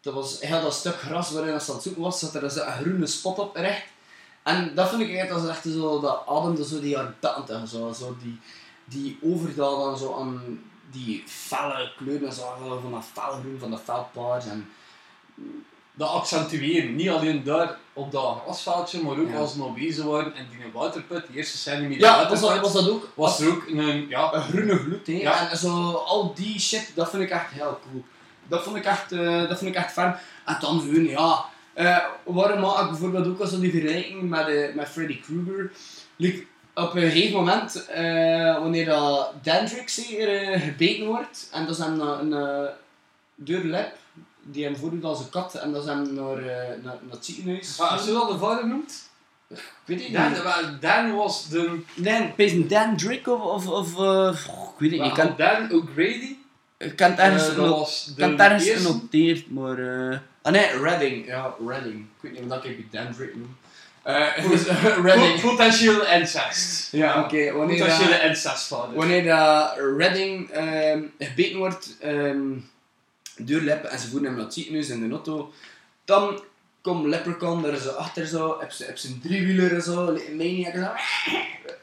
dat 0.00 0.14
was 0.14 0.40
heel 0.40 0.62
dat 0.62 0.74
stuk 0.74 0.94
gras 0.94 1.30
waarin 1.30 1.60
ze 1.60 1.68
aan 1.68 1.74
het 1.74 1.84
zoeken 1.84 2.02
was, 2.02 2.18
zat 2.18 2.34
er 2.34 2.50
zo 2.50 2.64
een 2.64 2.72
groene 2.72 3.06
spot 3.06 3.38
op 3.38 3.56
recht. 3.56 3.86
En 4.42 4.74
dat 4.74 4.88
vind 4.88 5.02
ik 5.02 5.14
echt, 5.14 5.28
dat 5.28 5.48
echt 5.48 5.62
zo, 5.62 6.00
dat 6.00 6.22
ademde 6.26 6.64
zo 6.64 6.80
die 6.80 6.96
80, 7.18 7.68
zo, 7.68 7.92
zo 7.92 8.16
die, 8.22 8.40
die 8.84 9.18
overdaad 9.22 9.86
aan, 9.86 9.98
zo 9.98 10.18
aan 10.18 10.62
die 10.90 11.22
felle 11.26 11.92
kleuren, 11.96 12.32
zo, 12.32 12.78
van 12.82 12.90
dat 12.90 13.04
felgroen, 13.12 13.58
van 13.58 13.70
dat 13.70 13.80
felpaars. 13.80 14.46
En, 14.46 14.70
Dat 15.94 16.08
accentueren, 16.08 16.94
niet 16.96 17.08
alleen 17.08 17.44
daar 17.44 17.76
op 17.92 18.12
dat 18.12 18.38
grasveldje, 18.44 19.02
maar 19.02 19.18
ook 19.18 19.28
Ja. 19.30 19.36
als 19.36 19.52
we 19.52 19.58
nog 19.58 19.74
bezig 19.74 20.04
waren 20.04 20.34
in 20.34 20.46
die 20.50 20.58
waterput, 20.72 21.26
die 21.26 21.36
eerste 21.36 21.56
scène 21.56 21.80
met 21.80 21.88
die 21.90 21.98
ja, 22.00 22.28
was 22.28 22.40
dat, 22.40 22.60
was 22.60 22.72
dat 22.72 22.90
ook? 22.90 23.08
was 23.14 23.40
er 23.40 23.48
ook 23.50 23.66
een, 23.66 24.06
ja, 24.08 24.32
een 24.34 24.42
groene 24.42 24.76
gloed, 24.76 25.06
hè. 25.06 25.12
Ja. 25.12 25.50
En 25.50 25.56
zo, 25.56 25.92
al 25.92 26.34
die 26.34 26.60
shit, 26.60 26.92
dat 26.94 27.10
vind 27.10 27.22
ik 27.22 27.30
echt 27.30 27.50
heel 27.50 27.78
cool. 27.90 28.04
Dat 28.48 28.62
vond 28.62 28.76
ik 28.76 28.84
echt, 28.84 29.12
eh 29.12 29.48
dat 29.48 29.58
vond 29.58 29.70
ik 29.70 29.76
echt 29.76 29.92
fijn. 29.92 30.16
En 30.44 30.56
dan 30.60 30.80
gewoon, 30.80 31.04
ja... 31.04 31.44
eh 31.74 31.98
waarom 32.24 32.60
maak 32.60 32.80
ik 32.82 32.88
bijvoorbeeld 32.88 33.26
ook 33.26 33.40
al 33.40 33.46
zo 33.46 33.60
die 33.60 33.70
vergelijking 33.70 34.22
met, 34.28 34.46
eh, 34.48 34.74
met 34.74 34.88
Freddy 34.88 35.20
Krueger? 35.20 35.70
Like, 36.16 36.44
op 36.74 36.94
een 36.94 37.10
gegeven 37.10 37.36
moment, 37.36 37.86
wanneer 38.60 38.86
dat 38.86 39.32
hier 40.08 40.58
gebeten 40.60 41.06
wordt, 41.06 41.48
en 41.52 41.66
dat 41.66 41.78
is 41.78 41.84
een, 41.84 42.00
een 42.00 42.68
deur 43.34 43.64
lip, 43.64 43.96
die 44.42 44.64
hem 44.64 44.76
voordoet 44.76 45.04
als 45.04 45.20
een 45.20 45.28
kat, 45.30 45.54
en 45.54 45.72
dat 45.72 45.82
is 45.82 45.88
hem 45.88 46.14
naar, 46.14 46.36
eh, 46.38 46.56
naar, 46.68 46.76
naar 46.82 46.96
het 47.10 47.24
ziekenhuis. 47.24 47.76
Maar 47.78 47.88
als 47.88 48.04
je 48.04 48.12
dat 48.12 48.28
de 48.30 48.38
vader 48.38 48.66
noemt, 48.66 49.10
Ik 49.48 49.58
weet 49.84 49.98
het 50.00 50.08
niet. 50.08 50.16
Dan, 50.16 50.76
Dan 50.80 51.14
was 51.16 51.48
de... 51.48 51.80
Dan, 51.94 52.32
is 52.36 52.52
een 52.52 52.68
Dandrick 52.68 53.26
of... 53.28 53.40
of, 53.40 53.66
of 53.66 53.98
eh, 54.00 54.38
ik 54.74 54.78
weet 54.78 54.90
het 54.90 55.00
niet. 55.00 55.12
Kan, 55.12 55.34
Dan 55.36 55.72
O'Grady. 55.72 56.36
ik 56.78 56.96
kan 56.96 57.10
het 57.10 57.18
ergens... 57.18 57.48
eh, 57.48 57.56
dat 57.56 58.12
heb 58.16 58.30
het 58.30 58.40
ergens 58.40 58.64
eerste. 58.64 58.86
genoteerd, 58.86 59.50
maar... 59.50 59.78
eh 60.12 60.18
Ah 60.42 60.52
nee, 60.52 60.80
Redding. 60.80 61.26
Ja, 61.26 61.54
Redding. 61.66 61.94
Ik 61.96 62.04
weet 62.30 62.40
niet 62.40 62.48
wat 62.48 62.64
ik 62.64 62.76
die 62.76 62.88
Dandrick 62.90 63.36
noem. 63.36 63.56
Eh, 64.02 64.36
eh, 64.38 64.98
Redding. 65.06 65.40
Po- 65.40 65.48
Potentieel 65.48 66.06
incest. 66.06 66.92
Ja, 66.92 67.20
oké. 67.22 67.52
Wanneer, 67.52 67.78
Potentiële 67.78 68.10
dat- 68.10 68.22
incestvader. 68.22 68.94
wanneer 68.96 69.24
dat 69.24 69.74
Redding 69.96 70.50
ehm, 70.50 71.02
gebeten 71.18 71.58
wordt 71.58 71.96
ehm 72.00 72.42
door 73.44 73.60
Lep 73.60 73.84
en 73.84 73.98
ze 73.98 74.08
voeren 74.08 74.26
hem 74.26 74.36
naar 74.36 74.44
het 74.44 74.54
ziekenhuis 74.54 74.88
in 74.88 75.08
de 75.08 75.14
auto, 75.14 75.52
dan 76.04 76.40
komt 76.82 77.06
Leprechaun 77.06 77.64
er 77.64 77.76
zo 77.80 77.90
achter 77.90 78.26
zo, 78.26 78.48
op 78.48 78.70
zijn- 78.70 78.90
op 78.90 78.96
zijn 78.96 79.20
driewieler 79.20 79.74
en 79.74 79.82
zo, 79.82 80.06
een 80.08 80.36
maniac 80.36 80.72
en 80.74 80.92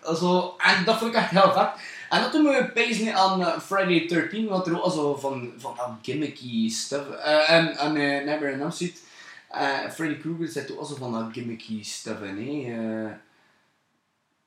zo. 0.04 0.14
zo. 0.26 0.56
En 0.58 0.84
dat 0.86 0.98
vond 0.98 1.14
ik 1.14 1.18
echt 1.20 1.30
heel 1.30 1.54
vet. 1.54 1.70
En 2.10 2.22
dat 2.22 2.32
doen 2.32 2.44
we 2.44 2.70
pezen 2.74 3.16
aan 3.16 3.42
eh, 3.42 3.60
Friday 3.60 4.08
13, 4.08 4.48
want 4.48 4.68
er 4.68 4.78
ook 4.78 4.84
al 4.84 4.90
zo 4.92 5.16
van, 5.16 5.52
van 5.58 5.74
dat 5.78 5.90
gimmicky 6.02 6.70
stuff. 6.70 7.10
eh, 7.10 7.50
en 7.50 7.78
en 7.78 8.54
on 8.54 8.60
Elm 8.62 8.72
Street. 8.72 9.02
eh, 9.50 9.90
Freddy 9.94 10.18
Krueger 10.18 10.48
zit 10.48 10.72
ook 10.72 10.80
al 10.80 10.86
zo 10.86 10.96
van 10.96 11.12
dat 11.12 11.28
gimmicky 11.32 11.84
stuff 11.84 12.22
in. 12.22 12.38
hè. 12.38 13.06
Eh, 13.06 13.12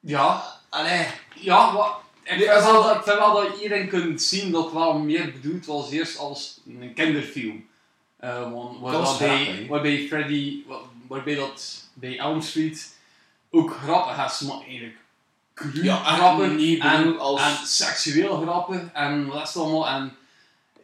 Ja, 0.00 0.42
allee. 0.68 1.06
ja, 1.34 1.72
wat... 1.74 2.00
Ik 2.24 2.32
vind 2.38 2.44
wel 2.64 2.82
dat- 2.82 2.96
ik 2.96 3.02
vind 3.02 3.18
wel 3.18 3.34
dat 3.34 3.60
iedereen 3.62 3.88
kunt 3.88 4.22
zien 4.22 4.50
dat 4.52 4.64
het 4.64 4.72
wel 4.72 4.98
meer 4.98 5.32
bedoeld 5.32 5.66
was 5.66 5.90
eerst 5.90 6.18
als 6.18 6.60
een 6.66 6.92
kinderfilm. 6.94 7.66
Eh, 8.16 8.52
want 8.52 8.80
waar 8.80 8.92
Dat 8.92 9.04
dat 9.04 9.18
bij, 9.18 9.44
grappig, 9.44 9.66
waarbij 9.68 10.06
Freddy, 10.08 10.62
wa- 10.66 10.78
waarbij 11.06 11.34
dat 11.34 11.84
bij 11.94 12.18
Elm 12.18 12.40
Street 12.40 12.96
ook 13.50 13.76
grappig 13.82 14.24
is, 14.24 14.40
maar 14.40 14.60
eigenlijk 14.60 14.96
cru 15.54 15.84
Ja, 15.84 15.96
echt 16.04 16.16
grappig 16.16 16.50
niet 16.52 16.80
en, 16.82 17.18
als- 17.18 17.40
en 17.42 17.66
seksueel 17.66 18.40
grappig 18.40 18.80
en 18.92 19.26
wat 19.26 19.42
is 19.42 19.48
het 19.54 19.62
allemaal. 19.62 19.88
En 19.88 20.16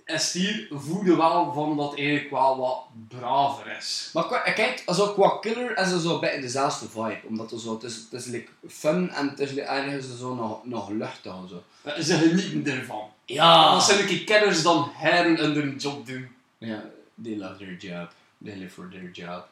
is 0.08 0.32
hier 0.32 0.66
voelde 0.70 1.16
wel 1.16 1.52
van 1.52 1.76
dat 1.76 1.96
eigenlijk 1.96 2.30
wel 2.30 2.58
wat 2.58 2.84
braver 3.08 3.76
is. 3.78 4.10
Maar 4.12 4.26
qua, 4.26 4.38
kijk, 4.38 4.82
also 4.86 5.12
qua 5.12 5.38
killer 5.40 5.78
is 5.78 5.90
het 5.90 6.02
zo 6.02 6.18
bij 6.18 6.40
dezelfde 6.40 6.88
vibe. 6.88 7.20
Omdat 7.24 7.50
het 7.50 7.60
zo, 7.60 7.74
het 7.74 7.82
is, 7.82 7.94
het 8.10 8.12
is 8.20 8.26
like 8.26 8.50
fun 8.68 9.10
en 9.10 9.28
het 9.28 9.40
is 9.40 9.56
ergens 9.56 10.18
zo 10.18 10.34
nog, 10.34 10.64
nog 10.64 10.88
luchtig 10.88 11.32
en 11.32 11.48
zo. 11.48 11.62
Eh, 11.82 12.02
Ze 12.02 12.14
genieten 12.16 12.78
ervan. 12.78 13.08
Ja! 13.24 13.72
Dat 13.72 13.82
zijn 13.82 14.00
ook 14.00 14.26
kenners 14.26 14.62
dan 14.62 14.90
heren 14.94 15.36
en 15.38 15.52
hun 15.52 15.76
job 15.76 16.06
doen. 16.06 16.28
Ja, 16.58 16.84
they 17.22 17.36
love 17.36 17.56
their 17.56 17.76
job. 17.76 18.10
They 18.44 18.56
live 18.56 18.70
for 18.70 18.88
their 18.90 19.10
job. 19.12 19.44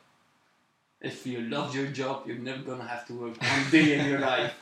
If 1.01 1.25
you 1.25 1.49
love 1.49 1.77
your 1.77 1.91
job, 1.93 2.27
you're 2.27 2.43
never 2.43 2.63
gonna 2.67 2.87
have 2.87 3.07
to 3.07 3.15
work 3.15 3.37
one 3.41 3.71
day 3.71 3.81
in 3.93 4.05
your 4.09 4.19
life. 4.31 4.53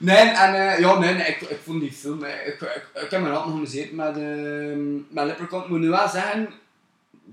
Nee, 0.00 0.16
en 0.16 0.54
eh, 0.54 0.78
ja, 0.78 0.98
nee, 0.98 1.14
nee, 1.14 1.26
ik, 1.26 1.40
ik 1.40 1.58
vond 1.64 1.80
die 1.80 1.92
film, 1.92 2.22
eh, 2.24 2.46
ik, 2.46 2.60
ik, 2.60 2.86
ik 3.02 3.10
heb 3.10 3.20
me 3.20 3.28
altijd 3.28 3.44
geamuseerd 3.50 3.92
met, 3.92 4.16
ehm 4.16 4.94
met 4.94 5.24
Leprechaun. 5.26 5.62
Ik 5.62 5.68
moet 5.68 5.78
nu 5.80 5.88
wel 5.88 6.08
zeggen, 6.08 6.48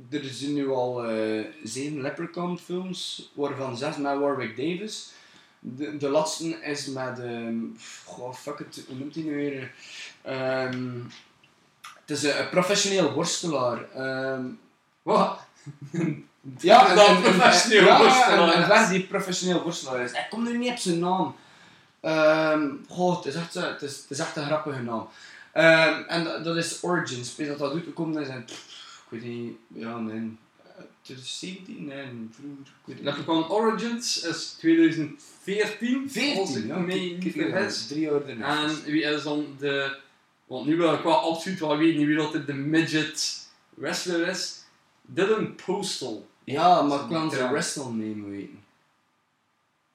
er 0.10 0.24
zijn 0.24 0.54
nu 0.54 0.70
al 0.70 1.06
eh, 1.06 1.46
zeven 1.64 2.02
Leprechaun 2.02 2.60
films, 2.60 3.32
waarvan 3.36 3.78
zes 3.78 3.98
met 3.98 4.18
Warwick 4.18 4.56
Davis. 4.58 5.12
De, 5.60 5.98
de 5.98 6.10
laatste 6.10 6.50
is 6.62 6.86
met, 6.88 7.20
ehm 7.20 7.56
goh, 8.06 8.34
fuck 8.34 8.60
it, 8.60 8.84
hoe 8.88 8.98
noemt 8.98 9.16
hij 9.16 9.24
nu 9.24 9.36
weer? 9.36 9.72
Ehm, 10.22 10.90
het 12.02 12.18
is 12.18 12.24
een, 12.24 12.40
een 12.40 12.50
professioneel 12.50 13.12
worstelaar. 13.14 13.92
ehm 13.96 14.44
Wat? 15.02 15.40
ja, 16.60 16.90
een- 16.92 17.22
professioneel 17.22 17.98
worstelaar 17.98 18.72
Een, 18.72 18.82
een 18.84 18.90
die 18.90 19.04
professioneel 19.04 19.64
worstelaar 19.64 20.02
is. 20.04 20.12
Ik 20.12 20.28
kom 20.30 20.44
nu 20.44 20.58
niet 20.58 20.72
op 20.72 20.78
zijn 20.78 21.00
naam. 21.00 21.36
Ehm 22.02 22.70
goh, 22.90 23.16
het 23.16 23.26
is 23.26 23.36
echt, 23.36 23.54
zo- 23.54 23.62
het 23.62 23.82
is, 23.82 23.96
het 23.98 24.06
is 24.10 24.20
echt 24.20 24.36
een 24.36 24.46
grappige 24.46 24.82
naam. 24.82 25.08
Ehm, 25.54 26.02
en 26.08 26.24
dat, 26.24 26.44
dat 26.44 26.58
is 26.58 26.84
Origins. 26.84 27.36
Weet 27.36 27.48
dat 27.48 27.58
dat 27.60 27.74
uitgekomen 27.74 28.22
is? 28.22 28.28
En, 28.28 28.46
pff, 28.46 29.04
ik 29.12 29.20
weet 29.20 29.30
niet, 29.30 29.54
ja, 29.68 29.98
nee. 30.00 30.38
eh, 30.66 30.84
2017? 31.02 31.86
Nee, 31.86 32.06
vroeger. 32.32 32.60
Ik 32.62 32.86
weet 32.86 32.96
het 32.98 33.06
niet. 33.06 33.16
Leprechaun 33.16 33.50
Origins 33.50 34.22
is 34.24 34.56
2014, 34.60 36.38
als 36.40 36.52
14, 36.52 36.62
ik 36.64 36.68
ja. 36.68 36.78
niet 36.80 37.34
vergis. 37.34 37.88
Drie 37.88 38.02
jaar. 38.02 38.22
En 38.28 38.84
wie 38.84 39.02
is 39.04 39.24
dan 39.24 39.46
de... 39.60 39.98
Want 40.46 40.66
nu 40.66 40.78
wil 40.78 40.94
ik 40.94 41.02
wel 41.04 41.16
absoluut 41.32 41.60
wel 41.60 41.78
weten 41.78 42.06
wie 42.06 42.16
dat 42.16 42.48
de 42.48 42.54
midget 42.54 43.48
wrestler 43.70 44.28
is. 44.28 44.64
Dylan 45.02 45.56
Postal. 45.66 46.28
Ja, 46.44 46.82
maar 46.82 47.00
ik 47.02 47.10
kan 47.10 47.32
zijn 47.32 47.52
wrestlename 47.52 48.30
weten. 48.30 48.64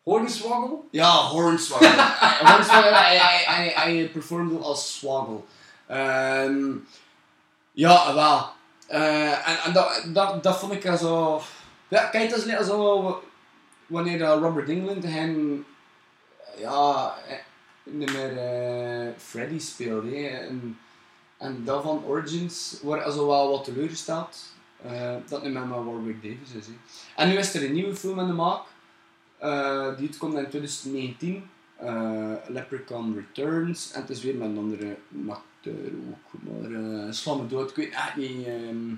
Hornswoggle? 0.02 0.78
Ja, 0.90 1.10
Hornswoggle. 1.12 1.88
Hornswoggle, 2.48 2.94
hij, 2.94 3.16
hij, 3.18 3.42
hij, 3.44 3.72
hij 3.74 4.08
performde 4.08 4.58
als 4.58 4.98
Swoggle. 4.98 5.40
Ehm 5.86 6.70
ja, 7.72 8.14
wel. 8.14 8.50
Eh, 8.86 9.48
en 9.48 9.58
en 9.64 9.72
dat, 9.72 10.04
dat, 10.12 10.42
dat 10.42 10.58
vond 10.58 10.72
ik 10.72 10.96
zo... 10.98 11.40
Ja, 11.88 12.04
kijk, 12.04 12.30
dat 12.30 12.38
is 12.38 12.44
net 12.44 12.66
zo... 12.66 13.22
Wanneer 13.86 14.20
Robert 14.20 14.68
England 14.68 15.04
hem... 15.04 15.66
Ja, 16.56 17.14
eh, 17.28 17.36
niet 17.82 18.12
meer 18.12 18.36
eh, 18.38 19.08
Freddy 19.18 19.58
speelde. 19.58 20.16
hè. 20.16 20.28
En, 20.28 20.78
en 21.36 21.64
dat 21.64 21.82
van 21.82 22.04
Origins 22.04 22.78
wordt 22.82 23.04
also 23.04 23.26
wel 23.26 23.50
wat 23.50 23.64
teleurgesteld. 23.64 24.38
Eh, 24.84 25.14
dat 25.28 25.42
niet 25.42 25.52
meer 25.52 25.66
met 25.66 25.84
Warwick 25.84 26.22
Davis 26.22 26.52
is. 26.58 26.66
hè. 26.66 26.72
En 27.16 27.28
nu 27.28 27.36
is 27.36 27.54
er 27.54 27.64
een 27.64 27.72
nieuwe 27.72 27.96
film 27.96 28.18
in 28.18 28.26
de 28.26 28.32
maak. 28.32 28.62
Eh, 29.42 29.96
die 29.96 30.16
komt 30.18 30.36
in 30.36 30.48
2019. 30.48 31.50
eh 31.76 32.34
Leprechaun 32.46 33.14
Returns. 33.14 33.92
En 33.92 34.00
het 34.00 34.10
is 34.10 34.22
weer 34.22 34.34
met 34.34 34.48
een 34.48 34.58
andere 34.58 34.96
acteur 35.28 35.92
ook. 36.10 36.40
Maar 36.42 36.70
uh, 36.70 37.12
sla 37.12 37.34
me 37.34 37.46
dood. 37.46 37.70
Ik 37.70 37.76
weet 37.76 38.16
niet... 38.16 38.46
ehm, 38.46 38.92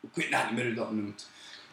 ik 0.00 0.10
weet 0.30 0.52
meer 0.52 0.64
hoe 0.64 0.74
dat 0.74 0.92
noemt. 0.92 1.28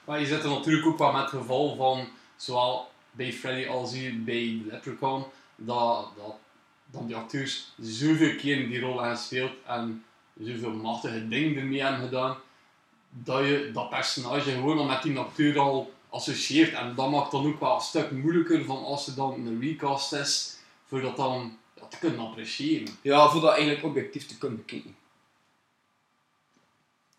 Maar 0.06 0.20
je 0.20 0.25
zit 0.25 0.44
er 0.44 0.50
natuurlijk 0.50 0.88
ook 0.88 0.98
wel 0.98 1.12
met 1.12 1.22
het 1.22 1.30
geval 1.30 1.75
van, 1.75 2.08
zowel 2.36 2.92
bij 3.12 3.34
Freddy 3.34 3.68
als 3.68 3.94
hier 3.94 4.24
bij 4.24 4.62
Leprechaun, 4.70 5.24
dat, 5.56 6.12
dat, 6.18 6.36
dat 6.86 7.08
die 7.08 7.16
acteurs 7.16 7.74
zoveel 7.80 8.36
keer 8.36 8.68
die 8.68 8.80
rol 8.80 9.00
hebben 9.00 9.18
gespeeld 9.18 9.52
en 9.66 10.04
zoveel 10.40 10.74
machtige 10.74 11.28
dingen 11.28 11.58
ermee 11.58 11.82
hebben 11.82 12.02
gedaan, 12.02 12.38
dat 13.10 13.46
je 13.46 13.70
dat 13.74 13.90
personage 13.90 14.52
gewoon 14.52 14.78
al 14.78 14.86
met 14.86 15.04
die 15.04 15.18
acteur 15.18 15.60
al 15.60 15.94
associeert. 16.13 16.74
En 16.74 16.96
dat 16.96 17.10
maakt 17.10 17.32
dan 17.32 17.48
ook 17.48 17.60
wel 17.60 17.75
een 17.75 17.82
stuk 17.82 18.12
moeilijker 18.12 18.65
van 18.65 18.84
als 18.84 19.08
er 19.08 19.15
dan 19.15 19.34
een 19.34 19.62
recast 19.62 20.13
is, 20.13 20.58
voor 20.86 21.01
dat 21.01 21.15
dan 21.15 21.58
ja, 21.75 21.88
te 21.88 21.98
kunnen 21.98 22.20
appreciëren. 22.20 22.88
Ja, 23.01 23.29
voor 23.29 23.41
dat 23.41 23.51
eigenlijk 23.53 23.86
objectief 23.86 24.27
te 24.27 24.38
kunnen 24.38 24.58
bekijken. 24.58 24.96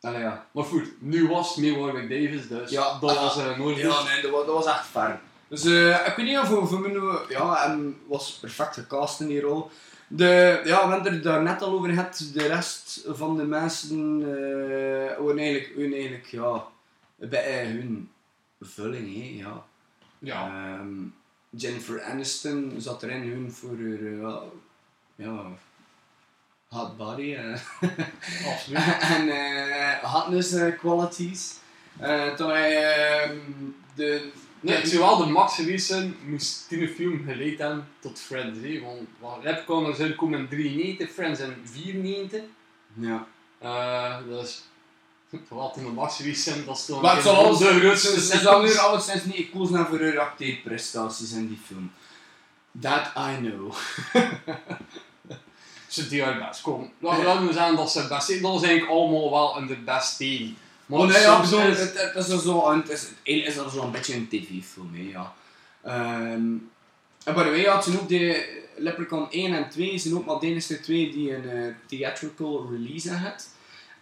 Allee, 0.00 0.20
ja. 0.20 0.46
Maar 0.50 0.64
goed, 0.64 0.92
nu 0.98 1.28
was 1.28 1.56
het 1.56 1.76
Warwick 1.76 2.08
Davis, 2.08 2.48
dus 2.48 2.70
Ja, 2.70 2.98
dat 2.98 3.16
ah, 3.16 3.22
was 3.22 3.38
uh, 3.38 3.76
Ja, 3.76 4.02
nee, 4.02 4.22
dat 4.22 4.30
was, 4.30 4.46
dat 4.46 4.54
was 4.54 4.66
echt 4.66 4.86
ver. 4.86 5.20
Dus 5.48 5.64
eh, 5.64 6.06
ik 6.06 6.14
weet 6.16 6.26
niet 6.26 6.38
of 6.38 6.48
voor, 6.48 6.68
voor 6.68 6.80
mij 6.80 6.90
nu, 6.90 7.00
ja, 7.28 7.66
hij 7.66 7.92
was 8.06 8.38
perfect 8.40 8.74
gecast 8.74 9.20
in 9.20 9.26
die 9.26 9.40
rol. 9.40 9.70
De, 10.08 10.60
ja, 10.64 10.86
we 10.86 10.94
hebben 10.94 11.12
er 11.12 11.22
daar 11.22 11.42
net 11.42 11.62
al 11.62 11.72
over 11.72 11.88
gehad, 11.88 12.30
de 12.32 12.46
rest 12.46 13.04
van 13.06 13.36
de 13.36 13.44
mensen 13.44 14.22
eh 14.22 15.18
waren 15.18 15.38
eigenlijk, 15.38 15.72
hun 15.76 15.92
eigenlijk, 15.92 16.26
ja, 16.26 16.66
bij 17.16 17.66
hun 17.66 18.10
vulling, 18.60 19.14
hè, 19.14 19.44
ja. 19.44 19.64
Ja. 20.18 20.46
Ehm, 20.46 20.92
Jennifer 21.50 22.02
Aniston 22.02 22.74
zat 22.78 23.02
erin, 23.02 23.22
hun 23.22 23.52
voor 23.52 23.76
haar, 23.76 24.32
eh, 24.32 24.42
ja, 25.16 25.44
hot 26.68 26.96
body. 26.96 27.34
eh. 27.34 27.60
Absoluut. 28.52 28.98
en 29.00 29.28
eh 29.28 30.12
hotness 30.12 30.54
qualities. 30.78 31.58
Toen 32.36 32.50
hij 32.50 32.94
ehm, 33.22 33.38
de, 33.94 34.30
Nee, 34.64 34.86
zowel 34.86 35.16
de 35.16 35.26
Max 35.26 35.60
moest 36.26 36.68
die 36.68 36.88
film 36.88 37.24
geleid 37.26 37.58
hebben 37.58 37.88
tot 37.98 38.20
Friends. 38.20 38.58
Hè? 38.62 38.80
Want 38.80 39.08
wat 39.18 39.38
Repcon 39.42 39.86
er 39.86 39.94
zou 39.94 40.10
komen 40.12 40.38
in 40.38 40.48
93, 40.48 41.10
Friends 41.10 41.40
in 41.40 41.54
94. 41.64 42.42
Ja. 42.94 43.26
Eh 43.58 44.18
dus, 44.28 44.64
wat 45.48 45.76
in 45.76 45.84
de 45.84 45.90
Max 45.90 46.20
Racing, 46.20 46.64
dat 46.64 46.76
is 46.76 46.84
toch 46.84 47.02
Maar 47.02 47.14
het 47.14 47.24
zal 47.24 47.44
alles 47.44 47.58
de 47.58 47.80
grootste 47.80 48.20
Ze 48.20 48.38
zal 48.38 48.62
nu 48.62 48.76
alleszins 48.76 49.24
niet 49.24 49.36
gekozen 49.36 49.74
hebben 49.74 49.98
voor 49.98 50.06
hun 50.06 50.18
acteerprestaties 50.18 51.32
in 51.32 51.48
die 51.48 51.58
film. 51.66 51.92
That 52.80 53.06
I 53.16 53.46
know. 53.46 53.72
Ze 55.88 56.08
die 56.08 56.22
haar 56.22 56.46
best 56.48 56.60
komen. 56.60 56.90
Laten 56.98 57.46
we 57.46 57.52
zeggen 57.52 57.76
dat 57.76 57.90
ze 57.92 58.06
best 58.08 58.26
zijn. 58.26 58.42
Dat 58.42 58.54
is 58.62 58.68
eigenlijk 58.68 58.98
allemaal 58.98 59.30
wel 59.30 59.58
in 59.58 59.66
de 59.66 59.76
best 59.76 60.16
tegen. 60.16 60.56
Maar 60.86 60.98
Oh 60.98 61.06
nee, 61.06 61.20
ja, 61.20 61.40
bedoel, 61.40 61.60
is- 61.60 61.78
het, 61.78 62.00
het 62.00 62.14
is 62.26 62.28
er 62.28 62.40
zo, 62.40 62.76
het 62.76 62.88
is, 62.88 63.06
eigenlijk 63.22 63.56
is 63.58 63.62
dat 63.64 63.72
zo'n 63.72 63.90
beetje 63.90 64.14
een 64.14 64.28
tv-film, 64.28 64.90
ja. 64.96 65.34
Ehm 65.82 66.56
en 67.24 67.34
by 67.34 67.42
the 67.42 67.50
way, 67.50 67.60
ja, 67.60 67.74
het 67.74 67.84
zijn 67.84 68.00
ook 68.00 68.08
de 68.08 68.62
Leprechaun 68.76 69.30
1 69.30 69.54
en 69.54 69.70
2, 69.70 69.98
zijn 69.98 70.14
ook 70.16 70.24
maar 70.24 70.38
de 70.38 70.46
enige 70.46 70.80
twee 70.80 71.12
die 71.12 71.34
een 71.34 71.50
eh, 71.50 71.74
theatrical 71.86 72.68
release 72.70 73.08
hebben. 73.10 73.40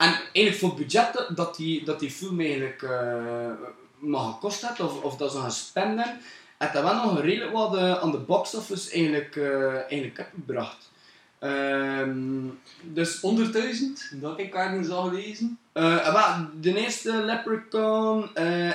En 0.02 0.14
eigenlijk 0.32 0.56
voor 0.56 0.68
het 0.68 0.78
budget 0.78 1.26
dat- 1.36 1.56
die, 1.56 1.84
dat 1.84 2.00
die 2.00 2.10
film 2.10 2.40
eigenlijk 2.40 2.82
eh 2.82 3.50
maar 3.98 4.32
gekost 4.32 4.66
heeft, 4.68 4.80
of, 4.80 5.02
of 5.02 5.16
dat 5.16 5.32
ze 5.32 5.38
gaan 5.38 5.52
spenden, 5.52 6.20
heeft 6.58 6.72
dat 6.72 6.82
wel 6.82 6.94
nog 6.94 7.20
redelijk 7.20 7.52
wat 7.52 7.76
eh, 7.76 7.98
aan 8.02 8.10
de 8.10 8.18
box 8.18 8.54
office 8.54 8.90
eigenlijk, 8.92 9.36
eh 9.36 9.74
eigenlijk 9.74 10.18
opgebracht. 10.34 10.90
Ehm 11.38 12.48
dus 12.82 13.20
100.000, 13.20 14.20
dat 14.20 14.38
ik 14.38 14.54
ergens 14.54 14.88
al 14.90 15.02
gelezen. 15.08 15.58
eh, 15.72 16.06
en 16.06 16.12
wel, 16.12 16.46
de 16.60 16.76
eerste 16.76 17.12
Leprechaun 17.24 18.30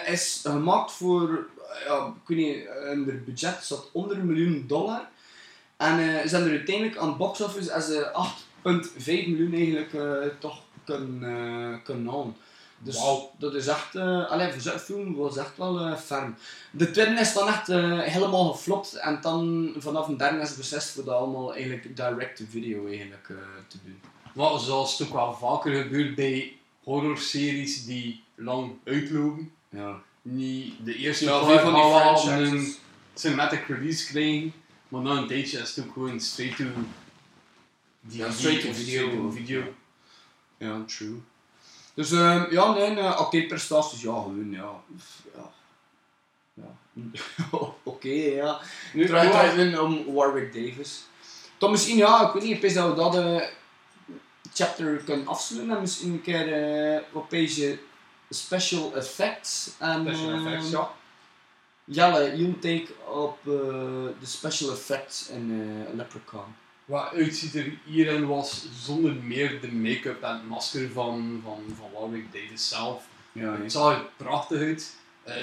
is 0.05 0.39
gemaakt 0.43 0.91
voor, 0.91 1.45
ja, 1.87 2.05
ik 2.23 2.27
weet 2.27 2.37
niet, 2.37 2.67
hun 2.83 3.23
budget 3.25 3.57
zat 3.63 3.89
onder 3.91 4.17
een 4.17 4.25
miljoen 4.25 4.63
dollar. 4.67 5.07
En 5.77 5.97
ze 6.29 6.35
hebben 6.35 6.51
er 6.51 6.57
uiteindelijk 6.57 6.97
aan 6.97 7.07
het 7.07 7.17
box 7.17 7.41
office 7.41 7.73
als 7.73 7.85
ze 7.85 8.11
8,5 8.13 9.27
miljoen 9.27 9.53
eigenlijk 9.53 9.91
toch 10.39 10.59
kunnen, 10.95 11.73
eh, 11.73 11.77
kunnen 11.83 12.07
halen. 12.13 12.35
Dus 12.79 12.99
dat 13.39 13.53
is 13.55 13.67
echt, 13.67 13.95
eh 13.95 14.29
alleen 14.31 14.51
voor 14.53 14.61
zo'n 14.61 14.79
film 14.79 15.15
was 15.15 15.37
echt 15.37 15.57
wel 15.57 15.79
eh 15.79 15.97
ferm. 15.97 16.35
De 16.71 16.91
tweede 16.91 17.19
is 17.19 17.33
dan 17.33 17.47
echt 17.47 17.67
helemaal 18.11 18.51
geflopt 18.53 18.93
en 18.93 19.19
dan 19.21 19.73
vanaf 19.77 20.07
een 20.07 20.17
derde 20.17 20.39
is 20.41 20.55
beslist 20.55 20.89
voor 20.89 21.03
dat 21.03 21.15
allemaal 21.15 21.53
eigenlijk 21.53 21.95
direct-to-video 21.95 22.87
eigenlijk 22.87 23.27
te 23.67 23.77
doen. 23.83 23.99
Maar 24.33 24.59
zoals 24.59 24.97
het 24.97 25.07
ook 25.07 25.13
wel 25.13 25.33
vaker 25.33 25.81
gebeurt 25.83 26.15
bij 26.15 26.57
horrorseries 26.83 27.85
die 27.85 28.23
lang 28.35 28.71
uitlopen. 28.83 29.51
Ja. 29.69 30.01
Niet 30.21 30.73
de 30.83 30.95
eerste 30.95 31.25
Ja, 31.25 31.39
paar 31.39 31.59
van 31.61 31.73
die 31.73 31.83
franchises. 31.83 32.49
een 32.51 32.75
cinematic 33.13 33.67
release 33.67 34.07
krijgen, 34.07 34.53
maar 34.87 35.01
na 35.01 35.11
een 35.11 35.27
tijdje 35.27 35.59
is 35.59 35.75
het 35.75 35.85
ook 35.85 35.93
gewoon 35.93 36.19
straight 36.19 36.57
to 36.57 36.63
Ja, 38.07 38.31
straight 38.31 38.61
to 38.65 38.73
video. 38.73 38.99
straight 39.01 39.15
to 39.21 39.31
video. 39.31 39.63
Ja, 40.57 40.83
true. 40.85 41.21
Dus 41.93 42.11
ehm, 42.11 42.51
ja, 42.51 42.71
nee, 42.73 42.91
uh, 42.91 43.15
acteerprestaties, 43.15 44.01
ja, 44.01 44.11
gewoon, 44.11 44.51
ja. 44.51 44.81
Ja. 45.35 45.51
ja. 46.53 46.75
Oké, 47.83 48.09
ja. 48.09 48.59
Nu, 48.93 49.05
draait 49.05 49.57
in 49.57 49.79
om 49.79 50.13
Warwick 50.13 50.53
Davis. 50.53 51.05
Dan 51.57 51.71
misschien, 51.71 51.97
ja, 51.97 52.27
ik 52.27 52.33
weet 52.33 52.43
niet, 52.43 52.55
ik 52.55 52.61
wist 52.61 52.75
dat 52.75 52.89
we 52.89 52.95
dat 52.95 53.15
eh, 53.15 53.41
chapter 54.53 54.97
kunnen 54.97 55.27
afsluiten 55.27 55.75
en 55.75 55.81
misschien 55.81 56.11
een 56.11 56.21
keer 56.21 56.53
eh 56.53 57.01
op 57.13 57.29
page 57.29 57.79
special 58.29 58.95
effects. 58.95 59.71
En, 59.77 60.01
special 60.01 60.31
ehm, 60.31 60.47
effects, 60.47 60.69
ja. 60.69 60.91
Jelle, 61.83 62.37
you 62.37 62.59
take 62.59 62.87
op 63.05 63.37
eh, 63.39 63.53
de 64.19 64.25
special 64.25 64.71
effects 64.71 65.27
in 65.29 65.85
Leprechaun. 65.93 66.55
Wat 66.87 67.13
uitziet 67.13 67.55
er 67.55 67.71
hierin 67.83 68.27
was 68.27 68.67
zonder 68.83 69.15
meer 69.15 69.61
de 69.61 69.71
make-up 69.71 70.21
en 70.23 70.33
het 70.33 70.47
masker 70.47 70.89
van, 70.91 71.41
van, 71.43 71.63
van 71.77 71.91
Warwick 71.93 72.33
Davis 72.33 72.67
zelf. 72.69 73.03
Ja, 73.31 73.57
Het 73.61 73.71
zag 73.71 73.93
er 73.93 74.05
prachtig 74.17 74.59
uit. 74.59 74.95
Eh, 75.23 75.41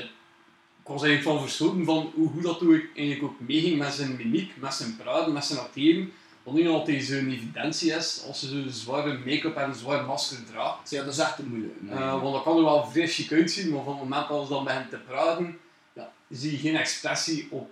ik 0.80 0.90
was 0.90 1.02
eigenlijk 1.02 1.36
van 1.36 1.48
verschoten 1.48 1.84
van 1.84 2.12
hoe 2.14 2.30
goed 2.30 2.42
dat 2.42 2.58
toen 2.58 2.74
ik 2.74 2.88
eigenlijk 2.96 3.32
ook 3.32 3.40
meeging 3.40 3.78
met 3.78 3.92
zijn 3.92 4.16
mimiek, 4.16 4.56
met 4.56 4.74
zijn 4.74 4.96
praten, 4.96 5.32
met 5.32 5.44
zijn 5.44 5.58
acteren. 5.58 6.12
Wat 6.42 6.54
niet 6.54 6.66
altijd 6.66 7.04
zo'n 7.04 7.30
evidentie 7.30 7.92
is 7.92 8.24
als 8.26 8.40
je 8.40 8.46
zo'n 8.46 8.70
zware 8.70 9.18
make-up 9.18 9.56
en 9.56 9.68
een 9.68 9.74
zwaar 9.74 10.04
masker 10.04 10.44
draagt. 10.44 10.90
ja, 10.90 11.04
dat 11.04 11.12
is 11.12 11.18
echt 11.18 11.38
moeilijk. 11.38 11.74
Eh, 11.90 12.22
want 12.22 12.34
dat 12.34 12.42
kan 12.42 12.56
er 12.56 12.64
wel 12.64 12.86
vrij 12.86 13.08
chic 13.08 13.32
uitzien, 13.32 13.70
maar 13.72 13.84
van 13.84 13.92
het 13.92 14.02
moment 14.02 14.28
dat 14.28 14.46
ze 14.46 14.52
dan 14.52 14.64
begint 14.64 14.90
te 14.90 14.96
praten, 14.96 15.58
ja, 15.92 16.12
zie 16.30 16.50
je 16.52 16.58
geen 16.58 16.76
expressie 16.76 17.46
op 17.50 17.70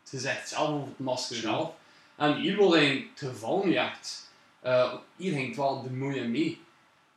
het 0.00 0.10
gezicht 0.10 0.48
zelf 0.48 0.80
of 0.80 0.88
het 0.88 0.98
masker 0.98 1.36
zelf. 1.36 1.70
En 2.16 2.36
hier 2.36 2.56
was 2.56 2.74
eigenlijk 2.74 3.10
het 3.14 3.28
geval 3.28 3.64
niet. 3.64 4.30
Eh, 4.60 4.92
hier 5.16 5.34
hangt 5.34 5.56
wel 5.56 5.82
de 5.82 5.90
mooie 5.90 6.28
mee. 6.28 6.60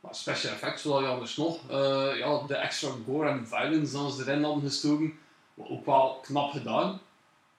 Maar 0.00 0.14
special 0.14 0.52
effects, 0.52 0.82
zoals 0.82 1.02
je 1.02 1.08
anders 1.08 1.36
nog, 1.36 1.70
eh, 1.70 2.18
ja, 2.18 2.42
de 2.46 2.54
extra 2.54 2.90
gore 3.06 3.28
en 3.28 3.48
violence 3.48 3.92
dan 3.92 4.12
ze 4.12 4.22
erin 4.22 4.42
hadden 4.42 4.62
gestoken, 4.62 5.18
ook 5.56 5.86
wel 5.86 6.20
knap 6.22 6.50
gedaan. 6.50 6.88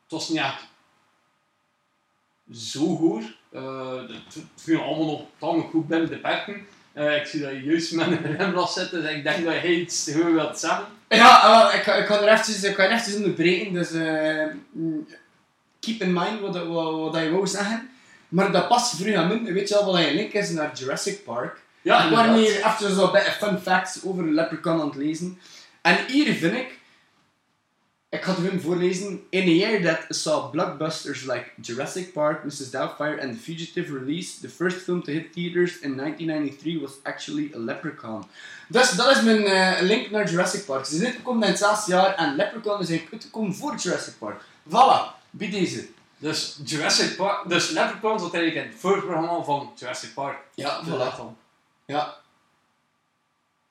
Het 0.04 0.12
was 0.12 0.30
niet 0.30 0.39
echt 0.39 0.69
zo 2.51 2.95
goor. 2.95 3.21
Eh, 3.51 4.08
het 4.08 4.43
viel 4.56 4.82
allemaal 4.82 5.06
nog 5.06 5.21
tamelijk 5.38 5.69
goed 5.69 5.88
binnen 5.88 6.10
de 6.10 6.17
perken. 6.17 6.65
Eh, 6.93 7.15
ik 7.15 7.25
zie 7.25 7.41
dat 7.41 7.51
je 7.51 7.63
juist 7.63 7.93
met 7.93 8.08
een 8.08 8.38
remblad 8.38 8.71
zit, 8.71 8.91
dus 8.91 9.10
ik 9.10 9.23
denk 9.23 9.45
dat 9.45 9.62
je 9.62 9.82
iets 9.82 10.12
goed 10.13 10.34
wilt 10.34 10.60
zeggen. 10.60 10.86
Ja, 11.10 11.69
eh, 11.71 11.80
ik, 11.80 11.86
ik 11.86 12.06
kan 12.06 12.17
er 12.17 12.27
eventjes, 12.27 12.63
ik 12.63 12.75
ga 12.75 12.89
er 12.89 13.15
onderbreken, 13.15 13.73
dus 13.73 13.91
mm, 14.71 15.08
keep 15.82 16.02
in 16.02 16.13
mind 16.13 16.39
wat, 16.39 16.67
wat, 16.67 17.12
wat 17.12 17.24
je 17.24 17.32
wou 17.32 17.48
zeggen. 17.48 17.89
Maar 18.30 18.52
dat 18.52 18.67
past 18.67 18.96
vroeg 18.96 19.15
aan 19.15 19.28
min, 19.28 19.54
weet 19.54 19.70
je 19.70 19.76
wel 19.76 19.86
wat 19.86 20.04
je 20.04 20.13
link 20.13 20.34
is 20.34 20.50
naar 20.50 20.78
Jurassic 20.78 21.24
Park. 21.24 21.60
Ja, 21.82 22.26
ik 22.28 22.36
hier 22.36 22.65
even 22.65 22.96
zo 22.96 23.12
bij 23.12 23.24
fun 23.24 23.60
facts 23.60 24.04
over 24.04 24.24
Leprechaun 24.24 24.82
aan 24.82 24.88
het 24.88 24.96
lezen. 24.96 25.39
En 25.82 25.98
hier 26.08 26.34
vind 26.34 26.54
ik, 26.54 26.80
ik 28.10 28.22
ga 28.22 28.36
het 28.36 28.50
hun 28.50 28.62
voorlezen. 28.62 29.22
In 29.30 29.41
a 29.41 29.52
year 29.52 29.82
that 29.82 30.06
saw 30.10 30.52
blockbusters 30.52 31.22
like 31.24 31.46
Jurassic 31.62 32.13
Park, 32.13 32.44
Mrs. 32.44 32.72
Doubtfire 32.72 33.22
and 33.22 33.34
The 33.34 33.39
Fugitive 33.39 33.94
release, 33.94 34.39
the 34.39 34.50
first 34.50 34.78
film 34.78 35.04
to 35.04 35.12
hit 35.12 35.34
theaters 35.34 35.80
in 35.80 35.96
1993 35.98 36.82
was 36.82 36.91
actually 37.04 37.52
a 37.56 37.58
Leprechaun. 37.58 38.24
Dus 38.67 38.91
dat 38.91 39.15
is 39.15 39.22
mijn 39.22 39.46
eh, 39.46 39.82
link 39.82 40.10
naar 40.10 40.30
Jurassic 40.30 40.65
Park. 40.65 40.86
Ze 40.86 40.96
zijn 40.96 41.06
uitgekomen 41.08 41.44
in 41.44 41.50
hetzelfde 41.50 41.91
jaar 41.91 42.15
en 42.15 42.36
Leprechaun 42.36 42.80
is 42.80 42.89
eigenlijk 42.89 43.13
uitgekomen 43.13 43.56
voor 43.56 43.76
Jurassic 43.76 44.13
Park. 44.17 44.41
Voilà, 44.70 45.21
bij 45.32 45.50
deze. 45.50 45.88
Dus 46.17 46.60
Jurassic 46.63 47.15
Park, 47.17 47.50
dus 47.50 47.70
Leprechaun 47.70 48.20
zat 48.20 48.34
eigenlijk 48.34 48.65
in 48.65 48.72
het 48.72 48.82
voorprogramma 48.82 49.44
van 49.44 49.72
Jurassic 49.76 50.13
Park. 50.13 50.38
Ja, 50.54 50.82
De 50.82 50.91
voilà. 50.91 51.17
dan. 51.17 51.38
Ja. 51.86 52.15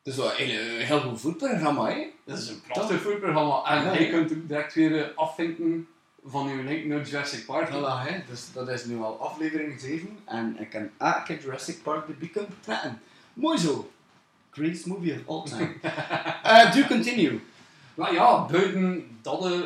Dat 0.02 0.14
is 0.14 0.20
wel 0.20 0.30
een 0.38 0.48
heel, 0.84 1.00
goed 1.00 1.20
voetprogramma, 1.20 1.86
hè? 1.90 2.06
Dat 2.24 2.38
is 2.38 2.48
een 2.48 2.62
prachtig 2.68 3.00
voorprogramma. 3.02 3.64
En 3.64 3.84
Ja, 3.84 3.92
je 3.92 4.04
ja. 4.04 4.10
kunt 4.10 4.32
ook 4.32 4.48
direct 4.48 4.74
weer 4.74 5.02
eh, 5.04 5.16
afvinken 5.16 5.88
van 6.24 6.48
je 6.48 6.62
link 6.62 6.84
naar 6.84 7.02
Jurassic 7.06 7.46
Park. 7.46 7.68
Voilà, 7.68 8.08
hè. 8.08 8.22
Dus 8.28 8.52
dat 8.52 8.68
is 8.68 8.84
nu 8.84 8.98
al 9.02 9.20
aflevering 9.20 9.80
7 9.80 10.18
en 10.24 10.56
ik 10.60 10.70
kan 10.70 11.24
keer 11.24 11.40
Jurassic 11.40 11.82
Park 11.82 12.08
erbij 12.08 12.28
kunnen 12.28 12.56
trekken. 12.60 13.00
Mooi 13.32 13.58
zo. 13.58 13.90
Greatest 14.50 14.86
movie 14.86 15.22
of 15.26 15.28
all 15.28 15.50
time. 15.50 15.74
Eh 16.42 16.72
do 16.74 16.82
continue. 16.86 17.40
Maar 17.94 18.12
ja, 18.14 18.46
buiten 18.46 19.18
dat 19.22 19.44
eh, 19.44 19.60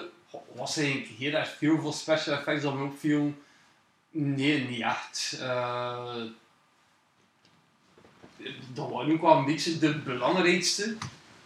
was 0.55 0.77
eigenlijk 0.77 1.09
heel 1.19 1.33
erg 1.33 1.49
veel 1.49 1.79
voor 1.79 1.93
special 1.93 2.37
effects 2.39 2.63
dat 2.63 2.75
me 2.75 2.85
opviel. 2.85 3.35
Nee, 4.11 4.69
niet 4.69 4.81
echt. 4.83 5.39
Eh, 5.41 6.23
dat 8.75 8.91
waren 8.91 9.13
ook 9.13 9.21
wel 9.21 9.37
een 9.37 9.45
beetje 9.45 9.79
de 9.79 9.99
belangrijkste. 9.99 10.97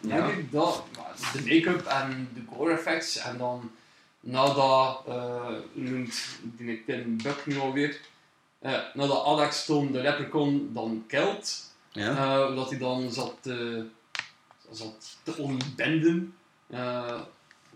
Ja. 0.00 0.26
Denk 0.26 0.38
ik, 0.38 0.52
dat, 0.52 0.84
de 1.32 1.40
make-up 1.42 1.86
en 1.86 2.28
de 2.34 2.40
gore 2.54 2.72
effects. 2.72 3.16
En 3.16 3.38
dan 3.38 3.70
nadat, 4.20 5.02
eh 5.06 5.48
noemt 5.72 6.22
die 6.42 6.72
ik 6.72 6.86
Tim 6.86 7.22
Buck 7.22 7.46
nu 7.46 7.58
alweer, 7.58 8.00
eh 8.58 8.78
nadat 8.94 9.24
Alex 9.24 9.64
toen 9.64 9.92
de 9.92 10.00
leprechaun 10.00 10.70
dan 10.72 11.04
kilt, 11.06 11.72
Ja. 11.92 12.46
dat 12.54 12.70
hij 12.70 12.78
dan 12.78 13.12
zat 13.12 13.34
te, 13.40 13.86
zat 14.70 15.16
te 15.22 15.36
ontbinden. 15.36 16.34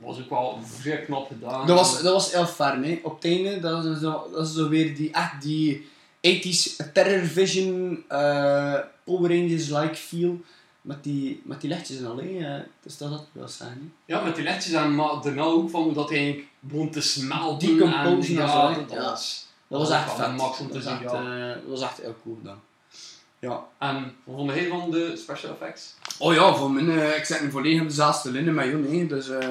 Was 0.05 0.19
ook 0.21 0.31
wel 0.31 0.59
vrij 0.65 1.01
knap 1.03 1.27
gedaan. 1.27 1.67
Dat 1.67 1.79
was, 1.79 2.03
dat 2.03 2.13
was 2.13 2.33
heel 2.33 2.47
fijn, 2.47 2.85
hè. 2.85 3.01
Op 3.03 3.15
het 3.15 3.25
einde, 3.25 3.61
dat 3.61 3.85
is 3.85 4.01
zo, 4.01 4.29
dat 4.33 4.47
is 4.47 4.55
zo 4.55 4.69
weer 4.69 4.97
die, 4.97 5.11
echt 5.13 5.43
die 5.43 5.89
80s 6.27 6.93
Terror 6.93 7.27
Vision, 7.27 8.05
eh 8.09 8.79
Power 9.05 9.31
Rangers-like 9.31 9.95
feel. 9.95 10.41
Met 10.81 11.05
die, 11.05 11.41
met 11.45 11.61
die 11.61 11.71
lichtjes 11.71 11.99
en 11.99 12.07
al, 12.07 12.17
hè. 12.17 12.55
eh, 12.57 12.61
Dus 12.83 12.97
dat 12.99 13.09
had 13.11 13.25
wel 13.33 13.49
zijn, 13.49 13.71
hè. 14.07 14.15
Ja, 14.15 14.23
met 14.25 14.35
die 14.35 14.45
lichtjes 14.45 14.73
en 14.73 14.95
maar 14.95 15.21
daarna 15.23 15.43
ook 15.43 15.71
van 15.71 15.83
hoe 15.83 15.93
dat 15.93 16.09
hij 16.09 16.19
eigenlijk 16.19 16.49
begon 16.61 16.91
te 16.91 17.01
smelten. 17.01 17.69
Decomposen 17.69 18.35
en, 18.37 18.43
en 18.43 18.47
ja, 18.49 18.75
dat 18.75 18.91
Ja. 18.91 19.03
was... 19.03 19.47
Dat 19.69 19.81
was 19.81 19.91
echt 19.91 20.13
vet. 20.13 20.37
max 20.37 20.59
om 20.59 20.69
Dat 20.69 20.83
te 20.83 20.89
was 20.89 20.97
zien, 20.99 21.03
echt, 21.07 21.13
ja. 21.13 21.49
eh, 21.49 21.55
dat 21.55 21.63
was 21.67 21.81
echt 21.83 22.01
heel 22.01 22.17
cool 22.23 22.39
dan. 22.43 22.57
Ja. 23.39 23.65
En 23.79 24.15
wat 24.25 24.37
vond 24.37 24.51
jij 24.55 24.69
van 24.69 24.91
de 24.91 25.13
special 25.17 25.53
effects? 25.53 25.95
Oh 26.19 26.35
ja, 26.35 26.55
voor 26.55 26.71
mij, 26.71 27.11
eh, 27.11 27.17
ik 27.17 27.25
zit 27.25 27.41
nu 27.43 27.51
volledig 27.51 27.81
op 27.81 27.89
dezelfde 27.89 28.31
linie 28.31 28.53
met 28.53 28.65
jou, 28.65 28.77
nee. 28.89 29.07
Dus, 29.07 29.29
eh 29.29 29.49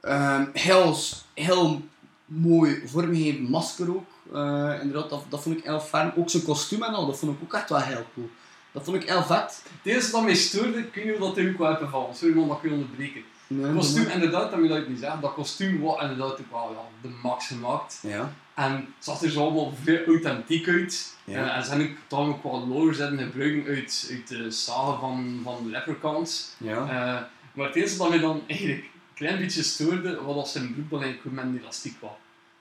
Ehm, 0.00 0.44
heel, 0.52 0.96
heel 1.34 1.82
mooi 2.24 2.82
vormgegeven 2.86 3.42
masker 3.42 3.90
ook. 3.90 4.08
Eh, 4.32 4.78
inderdaad, 4.80 5.10
dat, 5.10 5.24
dat 5.28 5.42
vond 5.42 5.58
ik 5.58 5.64
heel 5.64 5.80
fijn. 5.80 6.12
Ook 6.16 6.30
zijn 6.30 6.42
kostuum 6.42 6.82
en 6.82 6.94
al, 6.94 7.06
dat 7.06 7.18
vond 7.18 7.36
ik 7.36 7.42
ook 7.42 7.54
echt 7.54 7.68
wel 7.68 7.80
heel 7.80 8.06
cool. 8.14 8.30
Dat 8.72 8.84
vond 8.84 8.96
ik 8.96 9.08
heel 9.08 9.22
vet. 9.22 9.62
Het 9.82 9.92
eerste 9.92 10.12
dat 10.12 10.22
mij 10.22 10.34
stoorde, 10.34 10.78
ik 10.78 10.94
weet 10.94 11.04
niet 11.04 11.14
of 11.14 11.20
dat 11.20 11.36
er 11.36 11.48
ook 11.48 11.58
wel 11.58 11.68
heeft 11.68 11.80
bevallen. 11.80 12.14
Sorry 12.14 12.34
man, 12.34 12.48
dat 12.48 12.56
ik 12.56 12.62
je 12.62 12.70
onderbreken. 12.70 13.22
Nee, 13.46 13.72
kostuum, 13.72 14.08
inderdaad, 14.08 14.50
dat 14.50 14.60
moet 14.60 14.70
ik 14.70 14.88
niet 14.88 14.98
zeggen. 14.98 15.20
Dat 15.20 15.34
kostuum 15.34 15.80
was 15.80 16.02
inderdaad 16.02 16.32
ook 16.32 16.50
wel 16.50 16.76
ja, 16.76 17.08
de 17.08 17.14
max 17.22 17.46
gemaakt. 17.46 17.98
Ja. 18.02 18.32
En 18.54 18.72
het 18.72 19.04
zag 19.04 19.22
er 19.22 19.30
zo 19.30 19.40
allemaal 19.40 19.72
authentiek 20.06 20.68
uit. 20.68 21.16
Ja. 21.24 21.34
Eh, 21.34 21.56
en 21.56 21.64
ze 21.64 21.70
hebben 21.70 21.88
ook 21.88 21.96
toch 22.06 22.28
ook 22.28 22.42
wat 22.42 22.66
lore 22.66 22.94
zitten 22.94 23.18
gebruiken 23.18 23.74
uit, 23.74 24.08
uit 24.10 24.28
de 24.28 24.50
zagen 24.50 24.98
van, 24.98 25.40
van 25.44 25.56
de 25.64 25.70
leprechauns. 25.70 26.54
Ja. 26.58 26.80
Eh, 26.80 27.22
maar 27.52 27.66
het 27.66 27.76
eerste 27.76 27.98
dat 27.98 28.08
mij 28.08 28.18
dan 28.18 28.42
eigenlijk 28.46 28.84
klein 29.20 29.38
beetje 29.38 29.62
stoorde, 29.62 30.22
was 30.22 30.34
dat 30.34 30.48
zijn 30.48 30.72
broek 30.72 30.90
dan 30.90 31.02
eigenlijk 31.02 31.36
met 31.36 31.60
elastiek 31.62 32.00
was. 32.00 32.10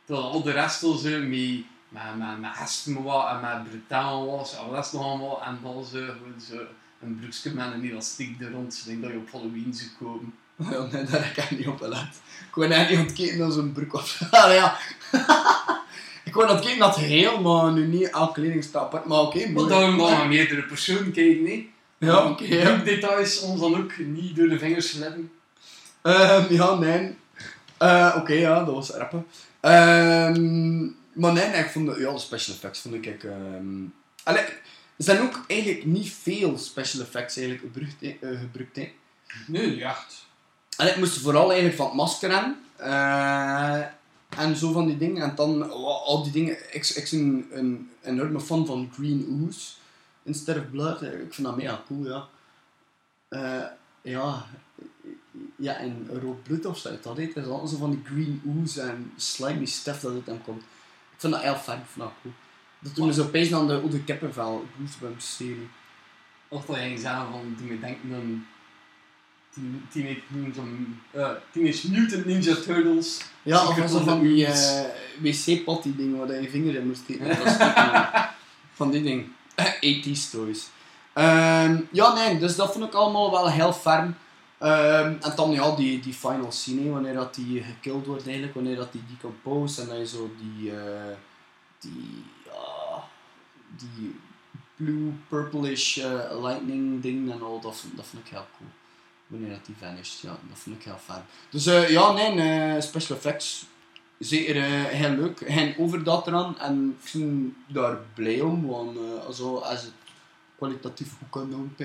Terwijl 0.06 0.28
al 0.28 0.43
de 0.43 0.52
rest 0.52 0.84
al 0.84 0.93
zo 0.93 1.10
met, 1.10 1.63
met, 1.89 2.17
met, 2.17 2.39
met 2.39 3.04
was 3.04 3.30
en 3.30 3.39
met 3.41 3.69
brutaal 3.69 4.26
was 4.26 4.58
en 4.58 4.69
wat 4.69 4.86
is 4.86 4.91
nog 4.91 5.04
allemaal. 5.04 5.43
En 5.43 5.60
dan 5.63 5.86
zo, 5.86 6.00
gewoon 6.00 6.41
zo 6.50 6.58
een 7.02 7.19
broekje 7.19 7.54
met 7.54 7.74
een 7.74 7.89
elastiek 7.89 8.41
er 8.41 8.52
rond. 8.52 8.78
Ik 8.78 8.86
denk 8.86 9.02
dat 9.02 9.12
je 9.12 9.17
op 9.17 9.32
Halloween 9.32 9.74
zou 9.74 9.89
kopen. 10.00 10.34
Ja, 10.56 10.88
nee, 10.91 11.04
daar 11.04 11.36
heb 11.36 11.50
ik 11.52 11.58
niet 11.58 11.67
op 11.67 11.80
gelet. 11.80 12.22
Ik 12.50 12.56
wou 12.56 12.72
eigenlijk 12.72 13.08
niet 13.08 13.17
kijken 13.17 13.38
naar 13.38 13.52
zo'n 13.52 13.72
broek 13.72 13.93
of... 13.93 14.19
Ja. 14.32 14.78
ik 16.30 16.34
wou 16.34 16.52
het 16.52 16.62
kijken 16.65 16.86
het 16.86 16.95
geheel, 16.95 17.41
maar 17.41 17.72
nu 17.72 17.88
niet 17.88 18.10
elk 18.10 18.34
kledingstap. 18.34 18.84
apart. 18.84 19.06
Maar 19.06 19.19
oké, 19.19 19.39
Maar 19.39 19.52
mooi. 19.52 19.69
daarom 19.69 19.98
dan 19.98 20.17
met 20.17 20.28
meerdere 20.28 20.63
personen 20.63 21.12
kijken, 21.12 21.43
nee. 21.43 21.72
Ja, 21.98 22.30
oké. 22.30 22.43
ja. 22.43 22.76
details 22.78 23.39
ons 23.39 23.60
dan 23.60 23.78
ook 23.78 23.98
niet 23.98 24.36
door 24.36 24.48
de 24.50 24.60
vingers 24.60 24.91
glippen. 24.91 25.32
Ehm, 26.01 26.53
ja, 26.53 26.75
nee. 26.75 27.15
Eh, 27.77 28.15
Oké, 28.17 28.33
ja, 28.33 28.63
dat 28.63 28.73
was 28.75 28.89
rappen. 28.89 29.25
Ehm, 29.59 30.83
maar 31.13 31.33
nee, 31.33 31.47
nee, 31.47 31.63
ik 31.63 31.69
vond 31.69 31.85
de, 31.93 31.99
ja, 31.99 32.12
de 32.12 32.19
special 32.19 32.55
effects 32.55 32.79
vond 32.81 32.93
ik... 33.05 33.25
allee, 34.23 34.43
er 34.43 34.53
zijn 34.97 35.21
ook 35.21 35.43
eigenlijk 35.47 35.85
niet 35.85 36.12
veel 36.13 36.57
special 36.57 37.03
effects 37.03 37.38
eigenlijk 37.38 37.73
gebruikt. 37.73 38.01
eh, 38.01 38.39
gebruikt 38.39 38.75
hè. 38.75 38.91
Nee, 39.47 39.67
niet 39.69 39.81
echt. 39.81 40.25
En 40.77 40.88
ik 40.88 40.95
moest 40.97 41.17
vooral 41.19 41.45
eigenlijk 41.47 41.75
van 41.75 41.85
het 41.85 41.95
masker 41.95 42.31
aan. 42.31 42.57
en 44.38 44.55
zo 44.55 44.71
van 44.71 44.85
die 44.85 44.97
dingen. 44.97 45.23
En 45.23 45.35
dan 45.35 45.71
oh, 45.73 46.05
al 46.05 46.23
die 46.23 46.31
dingen. 46.31 46.57
Ik, 46.71 46.88
ik 46.88 47.07
ben 47.12 47.19
een, 47.19 47.49
een 47.51 47.89
enorme 48.03 48.39
fan 48.39 48.65
van 48.65 48.91
Green 48.93 49.45
Ooze. 49.47 49.69
Instead 50.23 50.57
of 50.57 50.69
Blood. 50.71 51.01
Ik 51.01 51.33
vind 51.33 51.47
dat 51.47 51.55
mega 51.55 51.83
cool, 51.88 52.05
ja. 52.05 52.27
Ja. 54.01 54.45
Ja, 55.62 55.76
en 55.78 56.08
rood 56.22 56.43
bloed 56.43 56.65
of 56.65 56.78
zo. 56.78 56.89
Dat 57.02 57.17
heet. 57.17 57.34
Het 57.36 57.43
is 57.45 57.50
altijd 57.52 57.69
zo 57.69 57.78
van 57.78 57.89
die 57.91 58.02
Green 58.06 58.41
Ooze 58.62 58.82
en 58.82 59.12
slimy 59.15 59.65
stuff 59.65 60.00
dat 60.00 60.12
uit 60.13 60.26
hem 60.26 60.41
komt. 60.43 60.62
Ik 61.13 61.17
vind 61.17 61.34
dat 61.34 61.41
heel 61.41 61.56
fijn. 61.56 61.80
Ik 61.80 61.86
vind 61.91 62.06
dat. 62.06 62.32
Dat 62.80 62.95
doen 62.95 63.08
we 63.08 63.13
zo 63.13 63.22
opeens 63.24 63.54
aan 63.54 63.67
de 63.67 63.74
Oude 63.74 64.04
Kippenvel 64.04 64.65
Goosebumps 64.78 65.36
serie. 65.36 65.67
Of 66.48 66.65
dat 66.65 66.76
je 66.76 66.98
zeggen 66.98 67.26
van, 67.32 67.56
toen 67.58 67.69
ik 67.72 67.82
denk 67.82 67.98
aan 68.13 68.45
Teen- 69.54 69.86
Teenage, 69.91 70.19
eh, 71.12 71.30
Teenage 71.52 71.91
Mutant 71.91 72.26
Ninja 72.26 72.56
Turtles. 72.56 73.22
Ja, 73.43 73.67
of 73.67 73.89
zo 73.89 74.00
van 74.00 74.19
die 74.22 74.48
Ooze. 74.48 74.89
eh, 75.22 75.22
wc-potty 75.22 75.95
dingen 75.95 76.17
waar 76.17 76.34
je 76.36 76.41
je 76.41 76.50
vinger 76.50 76.76
in 76.76 76.88
moest 76.88 77.02
steken. 77.04 77.28
Dat 77.28 77.58
van 78.74 78.91
die 78.91 79.02
dingen. 79.04 79.34
80s 79.56 80.30
toys. 80.32 80.67
Ehm, 81.13 81.78
ja, 81.91 82.13
nee, 82.13 82.39
dus 82.39 82.56
dat 82.56 82.72
vond 82.74 82.86
ik 82.86 82.93
allemaal 82.93 83.32
wel 83.32 83.50
heel 83.50 83.74
ferm. 83.74 84.15
Ehm, 84.60 85.15
en 85.22 85.36
dan 85.36 85.52
ja, 85.52 85.76
die, 85.76 86.00
die 86.00 86.13
final 86.13 86.52
scene, 86.52 86.91
wanneer 86.91 87.13
dat 87.13 87.36
die 87.36 87.63
gekilld 87.63 88.06
wordt 88.06 88.26
eigenlijk, 88.26 88.54
wanneer 88.54 88.76
dat 88.76 88.91
die 88.91 89.04
decompose 89.08 89.82
en 89.82 89.88
dat 89.88 89.98
je 89.98 90.08
zo 90.08 90.32
die, 90.38 90.72
eh, 90.72 91.15
die, 91.80 92.24
ja, 92.45 93.04
die 93.78 94.15
blue, 94.76 95.13
purplish 95.28 95.98
eh, 95.98 96.41
lightning 96.41 97.02
ding 97.02 97.32
en 97.32 97.41
al, 97.41 97.60
dat, 97.60 97.84
dat 97.95 98.06
vond 98.06 98.26
ik 98.26 98.32
heel 98.32 98.45
cool. 98.58 98.69
Wanneer 99.28 99.50
dat 99.50 99.65
die 99.65 99.76
vanished, 99.80 100.19
ja, 100.19 100.38
dat 100.50 100.58
vond 100.60 100.76
ik 100.76 100.84
heel 100.84 101.00
fijn. 101.04 101.24
Dus 101.50 101.65
eh, 101.65 101.89
ja, 101.89 102.12
nee, 102.12 102.82
special 102.82 103.17
effects, 103.17 103.65
zeker 104.17 104.63
heel 104.63 105.15
leuk. 105.15 105.43
Geen 105.45 105.78
overdaad 105.78 106.28
eraan 106.28 106.60
en 106.60 106.98
ik 107.04 107.12
ben 107.13 107.56
daar 107.67 107.98
blij 108.13 108.41
om, 108.41 108.67
want 108.67 108.98
also, 109.26 109.58
als 109.58 109.82
het 109.82 109.93
kwalitatief 110.58 111.17
goed 111.17 111.30
kan 111.30 111.50
doen. 111.50 111.76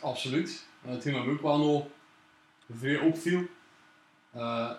Absoluut. 0.00 0.64
En 0.84 0.92
dat 0.92 1.04
me 1.04 1.30
ook 1.30 1.42
wel 1.42 1.58
nog 1.58 1.86
vrij 2.78 2.98
opviel, 2.98 3.42
eh, 4.32 4.70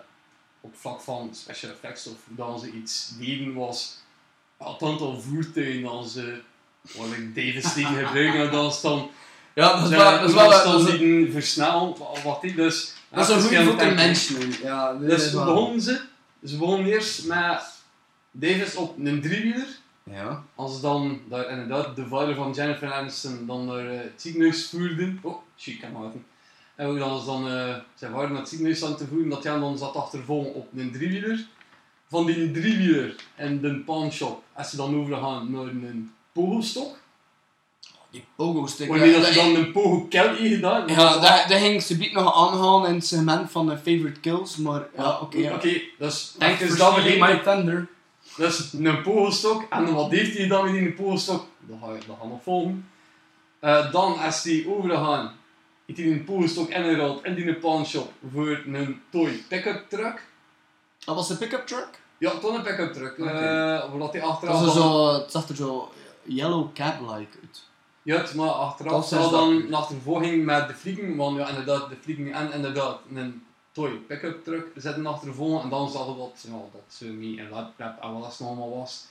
op 0.60 0.76
vlak 0.76 1.00
van 1.00 1.30
special 1.34 1.70
effects 1.72 2.06
of 2.06 2.16
dat 2.28 2.60
ze 2.60 2.70
iets 2.70 3.12
deden, 3.18 3.54
was 3.54 3.98
het 4.56 4.82
aantal 4.82 5.20
voertuigen 5.20 5.82
dat 5.82 6.08
ze, 6.08 6.40
wat 6.96 7.06
ik 7.12 7.34
Davis 7.34 7.72
tegen 7.72 7.94
gebruiken, 8.06 8.52
dat 8.52 8.74
ze 8.74 8.82
dan 8.82 9.10
Ja, 9.54 9.72
dat 9.80 9.88
ze- 9.88 9.94
is 9.94 9.96
wel, 10.02 10.10
dat 10.20 10.28
is 10.28 10.34
wel, 10.34 10.50
dat 10.50 10.64
dan 10.64 10.88
is, 10.88 11.32
versnellen, 11.32 11.98
wat- 11.98 12.22
wat 12.22 12.40
die 12.40 12.54
dus... 12.54 12.94
dat 13.08 13.28
is 13.28 13.34
een 13.34 13.40
goede 13.42 13.64
voor 13.64 13.76
de 13.76 13.90
mensen. 13.94 14.52
Ja, 14.62 14.92
Dus 14.94 15.30
begonnen 15.32 15.80
ze, 15.80 16.00
ze 16.44 16.56
begonnen 16.58 16.86
eerst 16.86 17.26
met 17.26 17.62
Davis 18.30 18.74
op 18.76 18.98
een 18.98 19.20
driewieler, 19.20 19.66
Ja. 20.04 20.44
als 20.54 20.74
ze 20.74 20.80
dan 20.80 21.20
daar 21.28 21.50
inderdaad 21.50 21.96
de 21.96 22.06
vader 22.06 22.34
van 22.34 22.52
Jennifer 22.52 22.92
Aniston 22.92 23.46
dan 23.46 23.64
naar 23.66 23.84
het 23.84 24.12
ziekenhuis 24.16 24.68
voerden. 24.68 25.18
Oh, 25.22 25.36
shit, 25.58 25.80
kan 25.80 25.92
maar 25.92 26.10
En 26.74 26.86
hoe 26.88 26.98
dan 26.98 27.20
ze 27.20 27.26
dan 27.26 27.48
eh, 27.48 27.74
zijn 27.94 28.12
vader 28.12 28.30
naar 28.30 28.38
het 28.40 28.48
ziekenhuis 28.48 28.84
aan 28.84 28.96
te 28.96 29.06
voeren, 29.06 29.28
dat 29.28 29.42
hij 29.42 29.52
hem 29.52 29.60
dan 29.60 29.78
zat 29.78 29.96
achtervolgen 29.96 30.54
op 30.54 30.68
een 30.76 30.92
driewieler. 30.92 31.46
Van 32.08 32.26
die 32.26 32.50
driewieler 32.50 33.14
en 33.34 33.60
de 33.60 33.74
pawnshop, 33.74 34.42
als 34.52 34.70
ze 34.70 34.76
dan 34.76 34.96
overgaan 34.96 35.50
naar 35.50 35.62
een 35.62 36.12
pogostok. 36.32 37.00
Die 38.10 38.24
pogo-stick. 38.36 38.88
Wanneer 38.88 39.12
dat 39.12 39.22
dat- 39.22 39.32
ze 39.32 39.38
dan 39.38 39.54
een 39.54 39.72
pogo 39.72 40.06
kelly 40.08 40.48
gedaan. 40.48 40.88
Ja, 40.88 41.12
dat, 41.12 41.48
dat 41.48 41.58
ging 41.58 41.82
ze 41.82 41.96
biedt 41.96 42.12
nog 42.12 42.34
aanhalen 42.34 42.88
in 42.88 42.94
het 42.94 43.06
segment 43.06 43.50
van 43.50 43.66
de 43.66 43.76
favorite 43.76 44.20
kills, 44.20 44.56
maar 44.56 44.88
ja, 44.96 45.18
oké. 45.18 45.36
ja. 45.38 45.54
Oké, 45.54 45.80
dus 45.98 46.34
Thanks 46.38 46.58
dus 46.58 46.68
for 46.68 46.78
dat 46.78 47.04
my 47.18 47.38
thunder. 47.38 47.88
Dus 48.36 48.72
een 48.72 49.02
pogelstok. 49.02 49.66
En 49.70 49.94
wat 49.94 50.10
heeft 50.10 50.36
hij 50.38 50.48
dan 50.48 50.64
met 50.64 50.72
die 50.72 50.92
pogelstok? 50.92 51.46
Dat 51.60 51.76
ga 51.82 51.92
je 51.92 52.00
nog 52.28 52.42
volgen. 52.42 52.88
Eh, 53.58 53.92
dan, 53.92 54.18
als 54.18 54.42
die 54.42 54.68
overgaan, 54.76 55.32
heeft 55.96 56.10
hij 56.10 56.18
een 56.18 56.24
pogelstok 56.24 56.68
ingeruild 56.68 57.24
in 57.24 57.34
die 57.34 57.54
pawnshop 57.54 58.12
voor 58.32 58.62
een 58.66 59.02
toy 59.10 59.44
pick-up 59.48 59.84
truck. 59.88 60.26
Dat 60.98 61.14
was 61.14 61.28
de 61.28 61.36
pick-up 61.36 61.66
truck? 61.66 62.00
Ja, 62.18 62.30
toch 62.30 62.54
een 62.54 62.62
pick-up 62.62 62.92
truck. 62.92 63.18
Eh 63.18 63.90
Omdat 63.92 64.12
hij 64.12 64.22
achteraf 64.22 64.72
zo, 64.72 65.12
het 65.12 65.30
zag 65.30 65.48
er 65.48 65.56
zo 65.56 65.92
yellow 66.22 66.72
cab-like 66.74 67.38
uit. 67.42 67.62
Ja, 68.02 68.24
maar 68.34 68.48
achteraf 68.48 69.06
zal 69.06 69.22
dat. 69.22 69.30
dan 69.30 69.50
een 69.50 69.74
achtervolging 69.74 70.44
met 70.44 70.68
de 70.68 70.74
flieken, 70.74 71.16
want 71.16 71.38
ja, 71.38 71.48
inderdaad, 71.48 71.88
de 71.88 71.96
flieken 72.00 72.32
en 72.32 72.52
inderdaad 72.52 72.98
een 73.14 73.44
toy 73.72 73.90
pick-up 73.90 74.44
truck 74.44 74.66
zetten 74.76 75.06
achtervolgen 75.06 75.62
en 75.62 75.68
dan 75.68 75.90
zag 75.90 76.06
je 76.06 76.16
dat, 76.16 76.44
ja, 76.46 76.58
dat 76.72 76.82
ze 76.88 77.04
niet 77.04 77.38
in 77.38 77.44
en 77.44 77.50
wat 77.50 77.66
dat 77.76 78.02
nog 78.02 78.40
allemaal 78.40 78.78
was. 78.78 79.06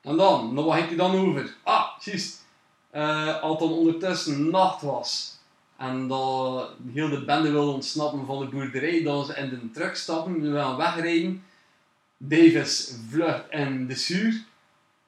En 0.00 0.16
dan, 0.16 0.54
nou 0.54 0.66
wat 0.66 0.76
heb 0.76 0.90
je 0.90 0.96
dan 0.96 1.16
over? 1.16 1.54
Ah, 1.62 1.86
juist. 2.00 2.42
Eh 2.90 3.42
als 3.42 3.50
het 3.50 3.60
dan 3.60 3.78
ondertussen 3.78 4.50
nacht 4.50 4.82
was 4.82 5.34
en 5.76 6.08
dat 6.08 6.70
heel 6.92 7.08
de 7.08 7.24
bende 7.24 7.50
wilde 7.50 7.72
ontsnappen 7.72 8.26
van 8.26 8.38
de 8.38 8.46
boerderij, 8.46 9.02
dan 9.02 9.24
ze 9.24 9.34
in 9.34 9.48
de 9.48 9.70
truck 9.70 9.96
stappen, 9.96 10.52
we 10.52 10.58
gaan 10.58 10.76
wegrijden. 10.76 11.42
Davis 12.16 12.94
vlucht 13.10 13.44
in 13.50 13.86
de 13.86 13.94
zuur 13.94 14.44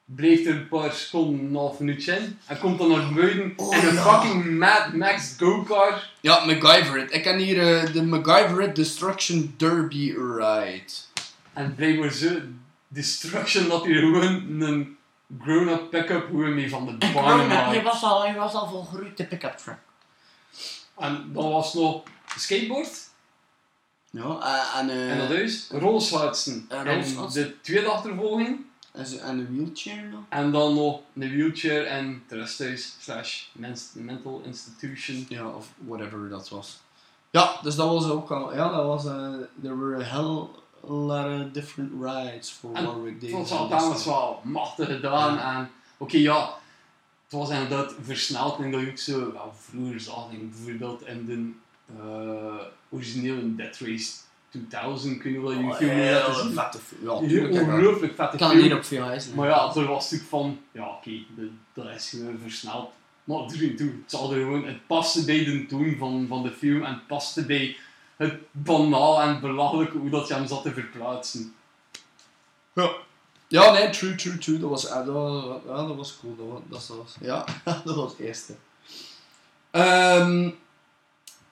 bleef 0.05 0.47
er 0.47 0.55
een 0.55 0.69
paar 0.69 0.93
seconden, 0.93 1.47
een 1.47 1.55
half 1.55 1.79
minuutje 1.79 2.13
in. 2.13 2.39
En 2.47 2.59
komt 2.59 2.79
dan 2.79 2.91
naar 2.91 3.13
buiten 3.15 3.53
Oh, 3.57 3.77
en 3.77 3.89
een 3.89 3.95
ja. 3.95 4.03
fucking 4.03 4.59
Mad 4.59 4.93
Max 4.93 5.35
go-kart. 5.39 6.11
Ja, 6.21 6.45
MacGyver 6.45 6.99
it. 6.99 7.15
Ik 7.15 7.23
ken 7.23 7.39
hier 7.39 7.59
eh, 7.59 7.93
de 7.93 8.03
MacGyver 8.03 8.61
it 8.61 8.77
Destruction 8.77 9.55
Derby 9.57 10.13
Ride. 10.13 10.93
En 11.53 11.75
blijkbaar 11.75 12.13
zo 12.13 12.29
destruction 12.89 13.69
dat 13.69 13.85
hij 13.85 13.95
gewoon 13.95 14.61
een 14.61 14.97
grown-up 15.41 15.91
pick-up 15.91 16.31
mee 16.31 16.71
van 16.71 16.87
de 16.87 17.11
baan 17.15 17.47
maakt. 17.47 17.83
was 17.83 18.03
al, 18.03 18.23
hij 18.25 18.35
was 18.35 18.55
al 18.55 18.69
volgroeid, 18.69 19.17
de 19.17 19.25
pick-up 19.27 19.57
truck. 19.57 19.79
En 20.97 21.31
dan 21.33 21.51
was 21.51 21.75
nog 21.75 22.03
skateboard. 22.39 23.05
Ja, 24.11 24.39
eh, 24.41 24.81
en, 24.81 24.91
eh, 24.91 25.11
en 25.11 25.19
dat 25.19 25.31
is 25.31 25.69
rolschaatsen. 25.71 26.67
en 26.69 26.87
En 26.87 27.05
de 27.33 27.61
tweede 27.61 27.89
achtervolging. 27.89 28.61
en, 28.93 29.21
en 29.21 29.39
een 29.39 29.57
wheelchair 29.57 30.03
nog. 30.05 30.21
En 30.29 30.53
dan 30.53 30.75
nog 30.75 31.01
een 31.15 31.29
wheelchair 31.31 31.87
en 31.87 32.23
resthuis 32.29 32.97
slash 33.01 33.45
mental 33.93 34.41
institution. 34.45 35.27
Ja, 35.29 35.49
of 35.49 35.67
whatever 35.87 36.29
dat 36.29 36.49
was. 36.49 36.79
Ja, 37.31 37.59
dus 37.63 37.75
dat 37.75 37.89
was 37.89 38.09
ook 38.11 38.31
al, 38.31 38.55
ja, 38.55 38.69
dat 38.71 38.87
was, 38.87 39.05
eh 39.07 39.33
there 39.63 39.77
were 39.79 40.05
a 40.05 40.09
hell 40.09 40.49
lot 40.89 41.41
of 41.47 41.51
different 41.53 41.93
rides 42.03 42.51
for 42.51 42.75
En 42.75 42.85
Warwick 42.87 43.21
Davis. 43.21 43.37
was 43.37 43.51
altijd 43.51 44.05
wel 44.05 44.41
machtig 44.45 44.87
gedaan. 44.87 45.39
En 45.39 45.71
oké, 45.97 46.17
ja, 46.17 46.55
het 47.29 47.39
was 47.39 47.51
inderdaad 47.51 47.95
versneld. 48.03 48.59
En 48.59 48.71
dat 48.71 48.81
je 48.81 48.89
ook 48.91 48.99
zo 48.99 49.31
ja, 49.35 49.43
vroeger 49.71 50.01
zag. 50.01 50.33
Ik 50.33 50.51
bijvoorbeeld 50.51 51.07
in 51.07 51.27
de 51.27 51.51
eh, 51.99 52.67
originele 52.89 53.55
Death 53.55 53.79
Race 53.79 54.13
2000, 54.51 55.19
kun 55.19 55.33
je 55.33 55.41
wel 55.41 55.53
je 55.53 55.65
Oh, 55.65 55.75
film 55.77 55.91
ja, 55.99 56.13
laten 56.13 56.35
zien. 56.43 56.53
vette 56.53 56.79
film. 56.79 57.29
Ja. 57.29 57.37
Ik 57.47 57.51
ongelooflijk 57.53 58.15
vette 58.15 58.37
kan 58.37 58.51
film. 58.51 58.63
hier 58.63 58.77
op 58.77 58.85
VHS. 58.85 59.29
Maar 59.35 59.49
ja, 59.49 59.75
er 59.75 59.85
was 59.87 60.03
natuurlijk 60.11 60.31
van, 60.31 60.59
ja 60.73 60.89
oké, 60.89 61.11
de- 61.37 61.51
dat 61.73 61.87
is 61.95 62.09
gewoon 62.09 62.39
versneld. 62.43 62.91
Maar 63.25 63.39
er 63.41 63.49
toe, 63.77 63.87
het, 63.87 63.95
zal 64.07 64.33
er 64.33 64.39
gewoon, 64.41 64.65
het 64.67 64.87
paste 64.87 65.25
bij 65.25 65.45
de 65.45 65.67
toon 65.67 65.95
van, 65.99 66.25
van 66.29 66.43
de 66.43 66.51
film 66.51 66.83
en 66.85 66.93
het 66.93 67.07
paste 67.07 67.47
bij 67.47 67.77
het 68.17 68.35
banaal 68.51 69.21
en 69.23 69.41
belachelijke 69.41 69.99
hoe 69.99 70.11
dat 70.11 70.29
je 70.29 70.35
hem 70.35 70.47
zat 70.47 70.63
te 70.63 70.73
verplaatsen. 70.73 71.55
Ja. 72.73 72.91
Ja, 73.49 73.73
nee, 73.73 73.91
true, 73.91 74.15
true, 74.15 74.39
true. 74.39 74.59
Dat 74.59 74.71
was, 74.71 74.89
eh, 74.89 75.07
dat, 75.07 75.61
ja, 75.67 75.87
dat 75.87 75.97
was 75.97 76.19
cool. 76.21 76.37
Dat 76.37 76.63
was, 76.69 76.87
dat 76.87 76.97
was, 76.97 77.15
ja, 77.21 77.45
dat 77.85 77.95
was 77.97 78.11
het 78.11 78.21
eerste. 78.21 78.55
Ehm, 79.71 80.51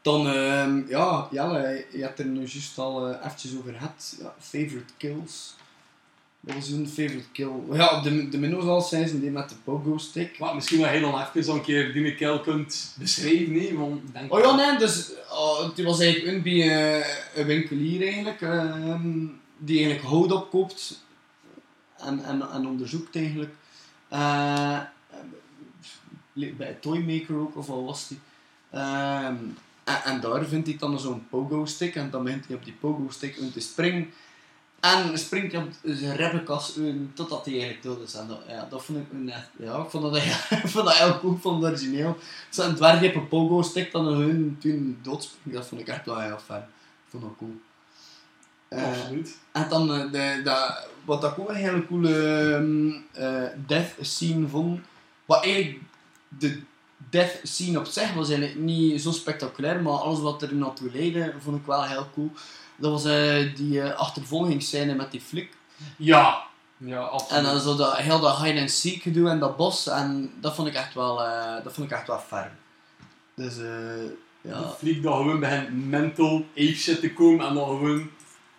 dan, 0.02 0.28
ehm, 0.28 0.88
ja, 0.88 1.28
Jelle, 1.30 1.86
je 1.92 2.02
hebt 2.02 2.18
er 2.18 2.26
nu 2.26 2.38
juist 2.38 2.78
al 2.78 3.08
eh, 3.08 3.24
eventjes 3.24 3.56
over 3.58 3.72
gehad. 3.72 4.16
Ja, 4.20 4.34
favorite 4.38 4.92
kills. 4.96 5.54
Wat 6.40 6.54
was 6.54 6.68
jouw 6.68 6.86
favorite 6.86 7.30
kill? 7.32 7.52
Ja, 7.72 8.00
de, 8.00 8.28
de 8.28 8.38
minnows 8.38 8.64
al 8.64 8.80
zijn 8.80 9.08
ze 9.08 9.20
die 9.20 9.30
met 9.30 9.48
de 9.48 9.54
pogo 9.64 9.98
stick. 9.98 10.38
Maar 10.38 10.54
misschien 10.54 10.80
wel 10.80 10.88
heel 10.88 11.20
even 11.20 11.44
zo'n 11.44 11.62
keer 11.62 11.92
die 11.92 12.14
kill 12.14 12.40
kunt 12.40 12.94
beschrijven, 12.98 13.52
nee, 13.52 13.78
want 13.78 14.12
denk 14.12 14.32
Oh 14.32 14.40
ja, 14.40 14.54
nee, 14.54 14.78
dus 14.78 15.10
oh, 15.30 15.62
het 15.62 15.82
was 15.82 16.00
eigenlijk 16.00 16.34
een, 16.34 16.42
bij 16.42 17.04
een 17.34 17.46
winkelier 17.46 18.02
eigenlijk, 18.02 18.40
ehm, 18.40 19.26
die 19.58 19.76
eigenlijk 19.76 20.06
hout 20.08 20.32
opkoopt 20.32 21.04
en, 22.04 22.24
en, 22.24 22.50
en 22.50 22.66
onderzoekt 22.66 23.16
eigenlijk. 23.16 23.54
Eh, 24.08 24.80
bij 26.32 26.76
toymaker 26.80 27.36
ook, 27.36 27.56
of 27.56 27.66
wat 27.66 27.84
was 27.84 28.08
die. 28.08 28.18
Ehm, 28.70 29.36
en, 30.04 30.20
daar 30.20 30.44
vindt 30.44 30.66
hij 30.66 30.76
dan 30.76 31.00
zo'n 31.00 31.26
pogo 31.30 31.64
stick 31.64 31.94
en 31.94 32.10
dan 32.10 32.24
begint 32.24 32.46
hij 32.46 32.56
op 32.56 32.64
die 32.64 32.76
pogo 32.80 33.10
stick 33.10 33.38
om 33.40 33.52
te 33.52 33.60
springen. 33.60 34.10
En 34.80 35.18
springt 35.18 35.52
hij 35.52 35.62
op 35.62 35.70
zijn 35.82 36.46
in 36.76 37.10
totdat 37.14 37.44
hij 37.44 37.54
eigenlijk 37.54 37.82
dood 37.82 38.00
is. 38.00 38.14
En 38.14 38.28
dat, 38.28 38.40
ja, 38.48 38.66
dat 38.70 38.84
vond 38.84 38.98
ik 38.98 39.28
echt, 39.28 39.48
ja, 39.56 39.76
ik 39.82 39.90
vond 39.90 40.02
dat, 40.02 40.16
ik 40.64 40.68
vond 40.68 40.84
dat 40.84 40.94
heel 40.94 41.18
cool 41.18 41.36
van 41.36 41.54
het 41.54 41.64
origineel. 41.64 42.16
Zo'n 42.50 42.74
dwergje 42.74 43.08
op 43.08 43.14
een 43.14 43.28
pogo 43.28 43.62
stick 43.62 43.92
dan 43.92 44.06
hun 44.06 44.56
toen 44.60 44.98
doodspringt, 45.02 45.58
dat 45.58 45.66
vond 45.66 45.80
ik 45.80 45.88
echt 45.88 46.06
wel 46.06 46.20
heel 46.20 46.38
fijn. 46.38 46.62
Ik 46.62 47.10
vond 47.10 47.22
dat 47.22 47.32
cool. 47.38 47.60
Eh, 48.68 48.84
absoluut. 48.84 49.38
en 49.52 49.68
dan 49.68 49.94
eh, 49.94 50.00
de, 50.00 50.40
de, 50.44 50.84
wat 51.04 51.24
ik 51.24 51.38
ook 51.38 51.48
een 51.48 51.54
hele 51.54 51.86
coole 51.86 52.42
ehm, 52.54 52.90
eh, 53.24 53.50
death 53.66 53.94
scene 54.00 54.48
vond, 54.48 54.80
wat 55.24 55.44
eigenlijk 55.44 55.78
de 56.28 56.62
death 57.10 57.40
scene 57.42 57.78
op 57.78 57.86
zich 57.86 58.14
was 58.14 58.28
eigenlijk 58.28 58.58
niet 58.58 59.02
zo 59.02 59.10
spectaculair, 59.10 59.82
maar 59.82 59.92
alles 59.92 60.20
wat 60.20 60.42
er 60.42 60.54
naartoe 60.54 60.90
leidde 60.92 61.34
vond 61.38 61.56
ik 61.60 61.66
wel 61.66 61.84
heel 61.84 62.08
cool. 62.14 62.30
Dat 62.76 62.90
was 62.90 63.02
die 63.56 63.84
achtervolgingsscène 63.84 64.94
met 64.94 65.10
die 65.10 65.20
flik. 65.20 65.56
Ja, 65.96 66.42
ja, 66.76 67.00
absoluut. 67.00 67.44
En 67.44 67.50
dan 67.50 67.60
zo 67.60 67.76
dat, 67.76 67.96
heel 67.96 68.20
dat 68.20 68.36
hide 68.36 68.60
and 68.60 68.70
seek 68.70 69.02
gedoe 69.02 69.30
in 69.30 69.38
dat 69.38 69.56
bos. 69.56 69.86
En 69.86 70.32
dat 70.40 70.54
vond 70.54 70.68
ik 70.68 70.74
echt 70.74 70.94
wel, 70.94 71.22
eh, 71.22 71.64
dat 71.64 71.72
vond 71.72 71.90
ik 71.90 71.96
echt 71.96 72.06
wel 72.06 72.18
ferm. 72.18 72.52
Dus 73.34 73.58
eh 73.58 74.04
ja. 74.40 74.60
De 74.60 74.68
fliek 74.78 75.02
dat 75.02 75.14
gewoon 75.14 75.40
begint 75.40 75.90
mental 75.90 76.44
ape 76.50 76.74
shit 76.74 77.00
te 77.00 77.12
komen 77.12 77.46
en 77.46 77.54
dan 77.54 77.68
gewoon 77.68 78.10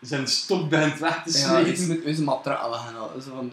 zijn 0.05 0.27
stok 0.27 0.69
begint 0.69 0.99
weg 0.99 1.23
te 1.23 1.31
Ja, 1.31 1.45
snijden. 1.45 1.71
iets 1.71 1.85
met 1.85 2.03
onze 2.05 2.23
matraal 2.23 2.73
gaan 2.73 2.97
al. 2.97 3.11
Zo 3.21 3.31
van, 3.35 3.51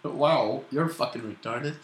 wow, 0.16 0.62
you're 0.68 0.88
fucking 0.88 1.24
retarded. 1.24 1.74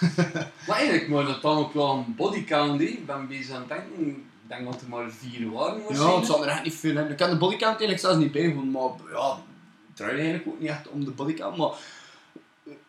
Maar 0.66 0.76
eigenlijk 0.76 1.08
moet 1.08 1.26
dat 1.26 1.42
dan 1.42 1.56
ook 1.58 1.72
wel 1.74 1.90
een 1.92 2.14
bodycount. 2.16 2.80
Ik 2.80 3.06
ben 3.06 3.28
bezig 3.28 3.54
aan 3.54 3.60
het 3.60 3.68
denken, 3.68 4.06
ik 4.08 4.16
denk 4.48 4.64
dat 4.72 4.80
er 4.80 4.88
maar 4.88 5.10
vier 5.10 5.50
waren 5.50 5.80
Ja, 5.88 6.16
het 6.16 6.26
zal 6.26 6.42
er 6.44 6.48
echt 6.50 6.64
niet 6.64 6.74
veel 6.74 6.96
in. 6.98 7.10
Ik 7.10 7.16
kan 7.16 7.30
de 7.30 7.36
bodycount 7.36 7.78
eigenlijk 7.78 8.00
zelfs 8.00 8.16
niet 8.18 8.32
bijvoegen, 8.32 8.70
maar 8.70 8.90
ja, 9.12 9.30
het 9.86 9.96
draait 9.96 10.12
eigenlijk 10.18 10.46
ook 10.48 10.60
niet 10.60 10.68
echt 10.70 10.88
om 10.88 11.04
de 11.04 11.10
bodycount. 11.10 11.56
Maar 11.56 11.70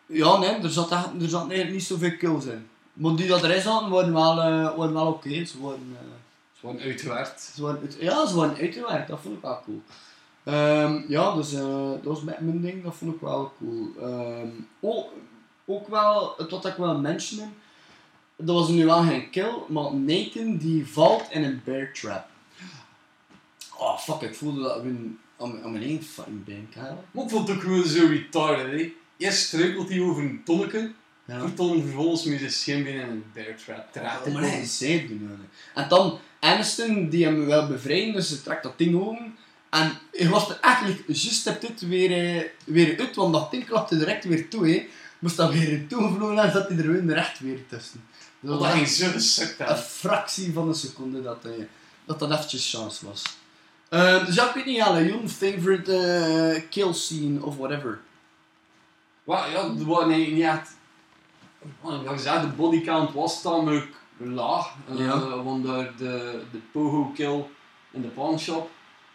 ja, 0.06 0.36
nee, 0.38 0.50
er 0.50 0.70
zat, 0.70 0.90
echt, 0.90 1.08
er 1.20 1.28
zat 1.28 1.40
eigenlijk 1.40 1.72
niet 1.72 1.84
zoveel 1.84 2.16
kills 2.16 2.44
in. 2.44 2.66
Maar 2.92 3.14
die 3.16 3.26
dat 3.28 3.44
erin 3.44 3.60
zaten, 3.62 3.90
waren 3.90 4.12
wel, 4.12 4.34
waren 4.76 4.92
wel 4.92 5.06
oké. 5.06 5.44
Ze 5.44 5.60
waren... 5.62 5.96
eh, 6.00 6.06
Gewoon 6.60 6.80
uitgewerkt. 6.80 7.40
Ze 7.54 7.62
waren 7.62 7.80
uit, 7.80 7.96
ja, 8.00 8.26
ze 8.26 8.36
waren 8.36 8.56
uitgewerkt, 8.56 9.08
dat 9.08 9.20
vond 9.20 9.36
ik 9.36 9.42
wel 9.42 9.60
cool. 9.64 9.82
Ehm, 10.44 11.02
ja, 11.08 11.34
dus 11.34 11.52
eh, 11.52 11.90
dat 11.90 12.02
was 12.02 12.22
met 12.22 12.40
mijn 12.40 12.60
ding, 12.60 12.84
dat 12.84 12.94
vond 12.94 13.14
ik 13.14 13.20
wel 13.20 13.52
cool. 13.58 13.88
Ehm, 14.00 14.48
ook, 14.80 15.12
ook 15.64 15.88
wel, 15.88 16.34
het 16.36 16.50
wat 16.50 16.66
ik 16.66 16.74
wil 16.74 16.98
mentionen, 16.98 17.54
dat 18.36 18.54
was 18.54 18.68
nu 18.68 18.84
wel 18.84 19.02
geen 19.02 19.30
kill, 19.30 19.54
maar 19.68 19.94
Nathan 19.94 20.56
die 20.56 20.86
valt 20.86 21.30
in 21.30 21.44
een 21.44 21.60
bear 21.64 21.92
trap. 21.92 22.26
Oh 23.76 23.98
fuck, 23.98 24.20
ik 24.20 24.34
voelde 24.34 24.62
dat 24.62 24.80
aan, 24.80 25.18
aan, 25.38 25.62
aan 25.62 25.72
mijn 25.72 25.84
één 25.84 26.02
fucking 26.02 26.44
been. 26.44 26.68
Maar 27.10 27.24
ik 27.24 27.30
vond 27.30 27.48
het 27.48 27.56
ook 27.56 27.62
gewoon 27.62 27.84
zo 27.84 28.06
retarded, 28.06 28.66
hè. 28.80 28.92
Eerst 29.16 29.46
struikelt 29.46 29.88
hij 29.88 30.00
over 30.00 30.22
een 30.22 30.42
tonneke, 30.44 30.92
Ja. 31.24 31.48
vervolgens 31.48 32.24
met 32.24 32.38
zijn 32.38 32.50
scheenbeen 32.50 32.94
in 32.94 33.08
een 33.08 33.24
bear 33.32 33.56
trap 33.64 33.92
te 33.92 34.30
maar 34.32 34.42
hij 34.42 34.64
zei 34.64 35.00
het. 35.00 35.10
En 35.74 35.88
dan 35.88 36.18
Aniston, 36.40 37.08
die 37.08 37.24
hem 37.24 37.46
wel 37.46 37.66
bevrijden, 37.66 38.14
dus 38.14 38.28
ze 38.28 38.42
trekt 38.42 38.62
dat 38.62 38.78
ding 38.78 39.00
open. 39.00 39.36
En 39.70 39.98
hij 40.12 40.28
was 40.28 40.50
er 40.50 40.58
eigenlijk 40.60 41.02
juist 41.06 41.46
op 41.46 41.60
dit 41.60 41.80
weer, 41.80 42.36
eh, 42.36 42.44
weer 42.64 42.98
uit, 42.98 43.16
want 43.16 43.32
dat 43.32 43.50
ding 43.50 43.66
klapte 43.66 43.98
direct 43.98 44.24
weer 44.24 44.48
toe. 44.48 44.68
Hè. 44.68 44.88
Moest 45.18 45.36
dat 45.36 45.52
weer 45.52 45.86
toegevlogen 45.86 46.38
en 46.38 46.52
zat 46.52 46.68
hij 46.68 46.78
er 46.78 46.92
weer 46.92 47.14
recht 47.14 47.40
weer 47.40 47.66
tussen. 47.66 48.04
Dus 48.40 48.58
dat 48.58 48.66
ging 48.66 48.88
zo 48.88 49.06
een 49.58 49.76
fractie 49.76 50.52
van 50.52 50.68
een 50.68 50.74
seconde 50.74 51.22
dat 51.22 51.44
eh, 51.44 51.50
dat, 52.04 52.18
dat 52.18 52.30
eventjes 52.30 52.70
chance 52.70 53.06
was. 53.06 53.22
Ehm, 53.88 54.24
dus 54.24 54.34
ja, 54.34 54.48
ik 54.48 54.54
weet 54.54 54.64
niet, 54.64 54.76
Jelle, 54.76 55.06
jouw 55.06 55.28
favorite 55.28 55.96
eh, 55.96 56.62
kill 56.70 56.92
scene 56.92 57.42
of 57.42 57.56
whatever. 57.56 58.00
Maar 59.24 59.50
ja, 59.50 59.56
eigenlijk 59.56 60.32
niet 60.32 60.42
echt... 60.42 60.70
Ik 62.12 62.18
zei, 62.18 62.40
de 62.40 62.46
bodycount 62.46 63.12
was 63.12 63.42
tamelijk 63.42 63.97
laag. 64.18 64.74
eh, 64.88 64.98
Ja. 64.98 65.42
Want 65.42 65.64
daar 65.64 65.96
de, 65.96 66.42
de 66.52 66.58
pogo 66.72 67.10
kill 67.14 67.44
in 67.90 68.02
de 68.02 68.08
pawnshop. 68.08 68.70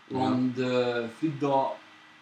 Want 0.08 0.56
de 0.56 1.06
fliek 1.18 1.40
dat... 1.40 1.72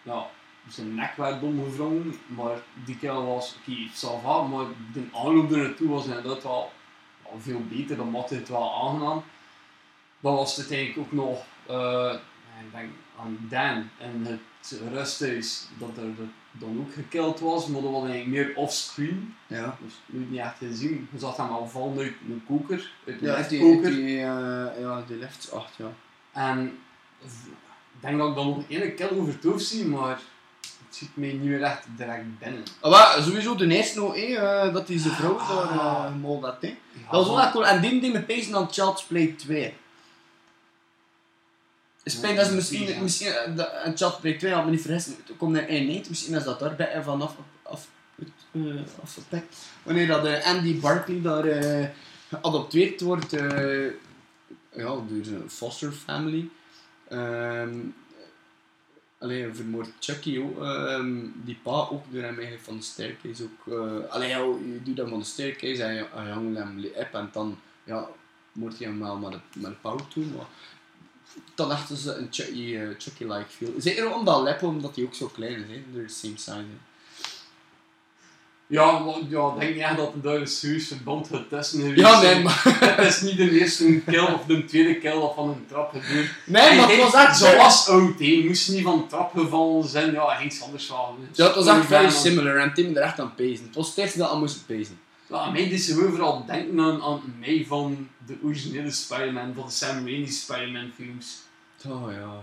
Ja, 0.02 0.26
zijn 0.68 0.94
nek 0.94 1.16
werd 1.16 1.42
omgevrongen. 1.42 2.14
Maar 2.26 2.56
die 2.84 2.98
kill 2.98 3.10
was... 3.12 3.56
Oké, 3.60 3.76
ça 3.92 4.22
va, 4.22 4.42
maar 4.42 4.64
de 4.92 5.04
aanloop 5.12 5.50
er 5.50 5.58
naartoe 5.58 5.88
was 5.88 6.04
inderdaad 6.04 6.42
wel, 6.42 6.72
wel 7.22 7.40
veel 7.40 7.60
beter. 7.68 7.96
Dan 7.96 8.10
maakte 8.10 8.34
het 8.34 8.48
wel 8.48 8.82
aangenaam. 8.82 9.22
Dan 10.20 10.34
was 10.34 10.56
het 10.56 10.72
eigenlijk 10.72 10.98
ook 11.06 11.12
nog... 11.12 11.44
eh, 11.66 12.14
ik 12.64 12.72
denk 12.72 12.90
aan 13.18 13.38
Dan 13.48 13.88
en 13.98 14.24
het 14.24 14.80
rusthuis 14.92 15.68
dat 15.78 15.96
er 15.96 16.16
dat 16.16 16.26
dan 16.52 16.78
ook 16.80 16.92
gekild 16.94 17.40
was, 17.40 17.66
maar 17.66 17.82
dat 17.82 17.90
was 17.90 18.08
eigenlijk 18.08 18.30
meer 18.46 18.56
offscreen. 18.56 19.34
Ja. 19.46 19.76
Dus 19.84 19.92
nu 20.06 20.26
niet 20.30 20.40
echt 20.40 20.56
gezien. 20.58 21.08
Je 21.12 21.18
zag 21.18 21.36
hem 21.36 21.48
al 21.50 21.66
vallen 21.68 21.98
uit 21.98 22.12
een 22.28 22.42
koker, 22.46 22.90
uit 23.06 23.20
een 23.20 23.26
Ja, 23.26 23.42
die, 23.42 23.64
liftkoker. 23.64 23.90
die, 23.90 24.18
eh, 24.18 24.80
ja, 24.80 25.02
die 25.06 25.16
lifts 25.16 25.50
8, 25.52 25.68
ja. 25.76 25.90
En 26.32 26.78
ik 27.24 28.00
denk 28.00 28.18
dat 28.18 28.28
ik 28.28 28.34
dan 28.34 28.46
nog 28.48 28.62
één 28.68 28.94
kill 28.94 29.08
over 29.10 29.60
zie, 29.60 29.84
maar 29.84 30.20
het 30.60 30.96
ziet 30.96 31.16
mij 31.16 31.28
niet 31.32 31.42
meer 31.42 31.62
echt 31.62 31.86
direct 31.96 32.38
binnen. 32.38 32.62
Ah, 32.80 33.22
sowieso 33.22 33.54
de 33.54 33.66
eerste 33.76 33.98
nog, 34.00 34.14
hè, 34.14 34.20
eh, 34.22 34.72
dat 34.72 34.88
hij 34.88 34.98
zijn 34.98 35.14
vrouw 35.14 35.36
daar 35.38 35.48
Ah. 35.78 36.04
uh, 36.10 36.20
mold 36.20 36.44
had. 36.44 36.56
Hè. 36.60 36.66
Ja, 36.68 37.10
Dat 37.10 37.26
was 37.26 37.36
wel 37.42 37.50
cool. 37.50 37.66
En 37.66 37.80
die 37.80 38.00
die 38.00 38.12
me 38.12 38.22
pezen 38.22 38.54
aan 38.54 38.68
Child's 38.72 39.04
Play 39.04 39.34
2. 39.38 39.74
Spijt 42.04 42.36
dat 42.36 42.46
ze 42.46 42.54
misschien, 42.54 43.02
misschien 43.02 43.26
eh, 43.32 43.56
de- 43.56 43.80
een 43.84 43.96
Child's 43.96 44.18
Play 44.20 44.32
2 44.38 44.52
had 44.52 44.64
me 44.64 44.70
niet 44.70 44.80
vergissen. 44.80 45.14
Het 45.26 45.36
komt 45.36 45.56
er 45.56 45.68
één 45.68 45.86
niet. 45.86 46.08
Misschien 46.08 46.34
is 46.34 46.44
dat 46.44 46.58
daarbij 46.60 47.02
vanaf 47.02 47.36
af, 47.62 47.88
uh, 48.52 48.80
afgepakt. 49.02 49.56
Wanneer 49.82 50.06
dat 50.06 50.24
eh, 50.26 50.46
Andy 50.46 50.80
Barkley 50.80 51.20
daar 51.22 51.44
eh, 51.44 51.88
geadopteerd 52.28 53.00
wordt 53.00 53.32
eh, 53.32 53.84
ja, 54.76 54.84
door 55.08 55.24
zijn 55.24 55.50
foster 55.50 55.92
family. 55.92 56.48
Ehm 57.08 57.78
Allee, 59.18 59.52
vermoord 59.52 59.88
Chucky 60.00 60.38
ook. 60.38 60.62
ehm, 60.62 61.16
die 61.44 61.58
pa 61.62 61.70
ook 61.70 62.04
door 62.10 62.22
hem 62.22 62.34
eigenlijk 62.34 62.62
van 62.62 62.76
de 62.76 62.82
staircase 62.82 63.42
ook. 63.44 63.72
eh 63.74 64.10
allee, 64.10 64.28
ja, 64.28 64.38
je 64.38 64.80
doet 64.84 64.96
hem 64.98 65.08
van 65.08 65.18
de 65.18 65.24
staircase 65.24 65.82
en 65.82 65.94
je 65.94 66.06
hangt 66.12 66.58
hem 66.58 66.84
op 66.94 67.08
en 67.14 67.28
dan 67.32 67.58
ja, 67.84 68.08
moord 68.52 68.78
je 68.78 68.84
hem 68.84 68.98
wel 68.98 69.16
met 69.16 69.32
een, 69.32 69.40
met 69.54 69.70
een 69.70 69.80
pauw 69.80 69.96
toe. 70.08 70.24
Maar 70.24 70.46
dan 71.54 71.70
achter 71.70 71.96
ze 71.96 72.14
een 72.14 72.28
Chucky, 72.30 72.76
eh, 72.76 72.88
Chucky-like 72.98 73.48
feel. 73.48 73.72
Zeker 73.78 74.14
omdat 74.14 74.42
Leppo, 74.42 74.68
omdat 74.68 74.96
hij 74.96 75.04
ook 75.04 75.14
zo 75.14 75.26
klein 75.26 75.54
is. 75.54 75.68
Hè. 75.68 75.82
They're 75.92 76.06
the 76.06 76.14
same 76.14 76.36
size. 76.36 76.50
Hè. 76.50 76.90
Ja, 78.66 78.98
maar 78.98 79.14
ja, 79.28 79.54
denk 79.58 79.74
niet 79.74 79.82
echt 79.82 79.96
dat 79.96 80.12
er 80.14 80.22
daar 80.22 80.34
een 80.34 80.46
serieus 80.46 80.86
verband 80.86 81.28
gaat 81.28 81.48
tussen 81.48 81.80
geweest 81.80 82.00
Ja, 82.00 82.20
nee, 82.20 82.42
maar, 82.42 82.62
Het 82.80 83.06
is 83.06 83.20
niet 83.20 83.36
de 83.36 83.60
eerste 83.60 84.00
kill 84.06 84.24
of 84.24 84.44
de 84.46 84.64
tweede 84.64 84.98
kill 84.98 85.20
dat 85.20 85.34
van 85.34 85.48
een 85.48 85.64
trap 85.68 85.90
gebeurt. 85.90 86.30
nee, 86.44 86.76
maar 86.76 86.88
het 86.88 86.98
was 86.98 87.14
echt 87.14 87.38
Zo 87.38 87.56
was 87.56 87.88
oud, 87.88 88.18
hè. 88.18 88.24
Je 88.24 88.44
moest 88.46 88.68
niet 88.68 88.82
van 88.82 88.98
de 88.98 89.06
trap 89.06 89.32
gevallen 89.32 89.88
zijn. 89.88 90.12
Ja, 90.12 90.26
hij 90.26 90.36
ging 90.36 90.62
anders 90.62 90.88
wel. 90.88 91.16
Ja, 91.32 91.46
het 91.46 91.54
was 91.54 91.66
echt 91.66 91.86
very 91.86 92.10
similar 92.10 92.56
en 92.56 92.74
Tim 92.74 92.96
er 92.96 93.02
echt 93.02 93.20
aan 93.20 93.34
pezen. 93.34 93.66
Het 93.66 93.74
was 93.74 93.96
eerste 93.96 94.18
dat 94.18 94.30
aan 94.30 94.38
moest 94.38 94.66
pezen. 94.66 94.98
Ja, 95.32 95.50
mij 95.50 95.68
deed 95.68 95.80
ze 95.80 95.94
gewoon 95.94 96.10
vooral 96.10 96.46
denken 96.46 96.80
aan, 96.80 97.02
aan 97.02 97.34
mij 97.38 97.64
van 97.68 98.08
de 98.26 98.38
originele 98.42 98.90
Spider-Man, 98.90 99.54
van 99.54 99.66
de 99.66 99.72
Sam 99.72 99.94
Raimi 99.94 100.26
Spider-Man 100.26 100.90
films. 100.94 101.42
Oh 101.86 102.12
ja. 102.12 102.40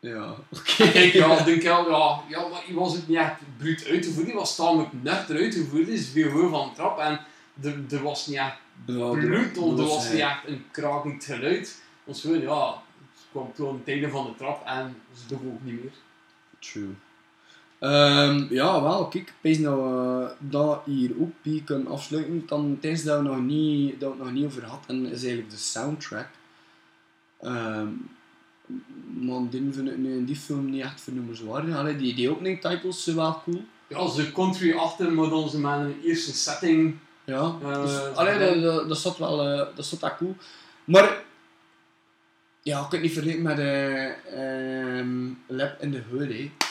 Ja, 0.00 0.36
oké. 0.48 0.90
Kijk, 0.90 1.12
ja, 1.12 1.44
denk 1.44 1.56
ik 1.56 1.62
wel, 1.62 1.90
ja, 1.90 2.22
ja, 2.28 2.48
maar 2.48 2.62
hij 2.64 2.74
was 2.74 2.94
het 2.94 3.08
niet 3.08 3.16
echt 3.16 3.40
bruut 3.56 3.86
uitgevoerd. 3.86 4.26
Hij 4.26 4.34
was 4.34 4.56
tamelijk 4.56 4.92
nuchter 5.02 5.36
uitgevoerd. 5.36 5.86
Hij 5.86 5.94
is 5.94 6.08
veel 6.08 6.30
hoger 6.30 6.48
van 6.48 6.68
de 6.68 6.74
trap. 6.74 6.98
En 6.98 7.20
er, 7.62 7.84
er 7.90 8.02
was 8.02 8.26
niet 8.26 8.36
echt 8.36 8.56
bloed 8.84 9.58
of 9.58 9.78
er 9.78 9.86
was 9.86 10.10
niet 10.10 10.20
echt 10.20 10.46
een 10.46 10.64
krakend 10.70 11.24
geluid. 11.24 11.82
Gewoon, 12.10 12.40
ja, 12.40 12.82
het 13.12 13.26
kwam 13.30 13.52
toen 13.54 13.78
het 13.78 13.88
einde 13.88 14.08
van 14.08 14.24
de 14.24 14.34
trap 14.36 14.66
en 14.66 14.96
ze 15.14 15.26
doen 15.28 15.52
ook 15.52 15.62
niet 15.62 15.82
meer. 15.82 15.92
True. 16.58 16.94
Ehm, 17.78 18.46
ja, 18.50 18.82
wel, 18.82 19.08
kijk, 19.08 19.32
ik 19.40 19.62
dat 19.62 19.74
we 19.74 20.30
dat 20.38 20.82
hier 20.84 21.10
ook 21.20 21.32
bij 21.42 21.62
kunnen 21.64 21.86
afsluiten. 21.86 22.42
Dan, 22.46 22.78
tijdens 22.80 23.02
dat 23.02 23.16
we 23.18 23.28
nog 23.28 23.40
niet, 23.40 24.00
dat 24.00 24.12
we 24.12 24.24
nog 24.24 24.32
niet 24.32 24.44
over 24.44 24.64
hadden, 24.64 25.06
is 25.06 25.22
eigenlijk 25.22 25.50
de 25.50 25.56
soundtrack. 25.56 26.28
Ehm 27.40 27.88
maar 29.20 29.40
die 29.50 29.72
vind 29.72 29.88
ik 29.88 29.96
nu 29.96 30.16
in 30.16 30.24
die 30.24 30.36
film 30.36 30.70
niet 30.70 30.82
echt 30.82 31.00
vernoemenswaardig. 31.00 31.76
Allee, 31.76 31.96
die, 31.96 32.14
die 32.14 32.30
opening 32.30 32.60
titles 32.60 33.04
zijn 33.04 33.16
wel 33.16 33.42
cool. 33.44 33.64
Ja, 33.86 34.08
ze 34.08 34.32
country 34.32 34.76
achter, 34.76 35.12
maar 35.12 35.28
dan 35.28 35.48
ze 35.48 35.60
met 35.60 35.78
een 35.78 36.00
eerste 36.04 36.32
setting. 36.32 36.96
Ja, 37.24 37.56
dus, 37.82 38.14
allee, 38.14 38.38
dat, 38.38 38.62
dat, 38.62 38.88
dat 38.88 38.98
zat 38.98 39.18
wel 39.18 39.48
eh, 39.48 39.66
dat 39.76 39.86
zat 39.86 40.00
wel 40.00 40.16
cool. 40.16 40.36
Maar, 40.84 41.22
ja, 42.62 42.76
ik 42.76 42.88
kan 42.88 42.90
het 42.90 43.02
niet 43.02 43.12
vergelijken 43.12 43.42
met 43.42 43.58
ehm 43.58 45.32
Lab 45.46 45.82
in 45.82 45.92
the 45.92 46.02
Hood. 46.10 46.67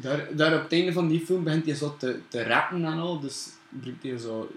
Daar, 0.00 0.26
daar 0.36 0.54
op 0.56 0.62
het 0.62 0.72
einde 0.72 0.92
van 0.92 1.08
die 1.08 1.20
film 1.26 1.44
begint 1.44 1.66
hij 1.66 1.74
zo 1.74 1.96
te, 1.98 2.20
te 2.28 2.42
rappen 2.44 2.84
en 2.84 2.98
al. 2.98 3.20
Dus 3.20 3.46
brengt 3.68 4.02
hij 4.02 4.18
zo. 4.18 4.50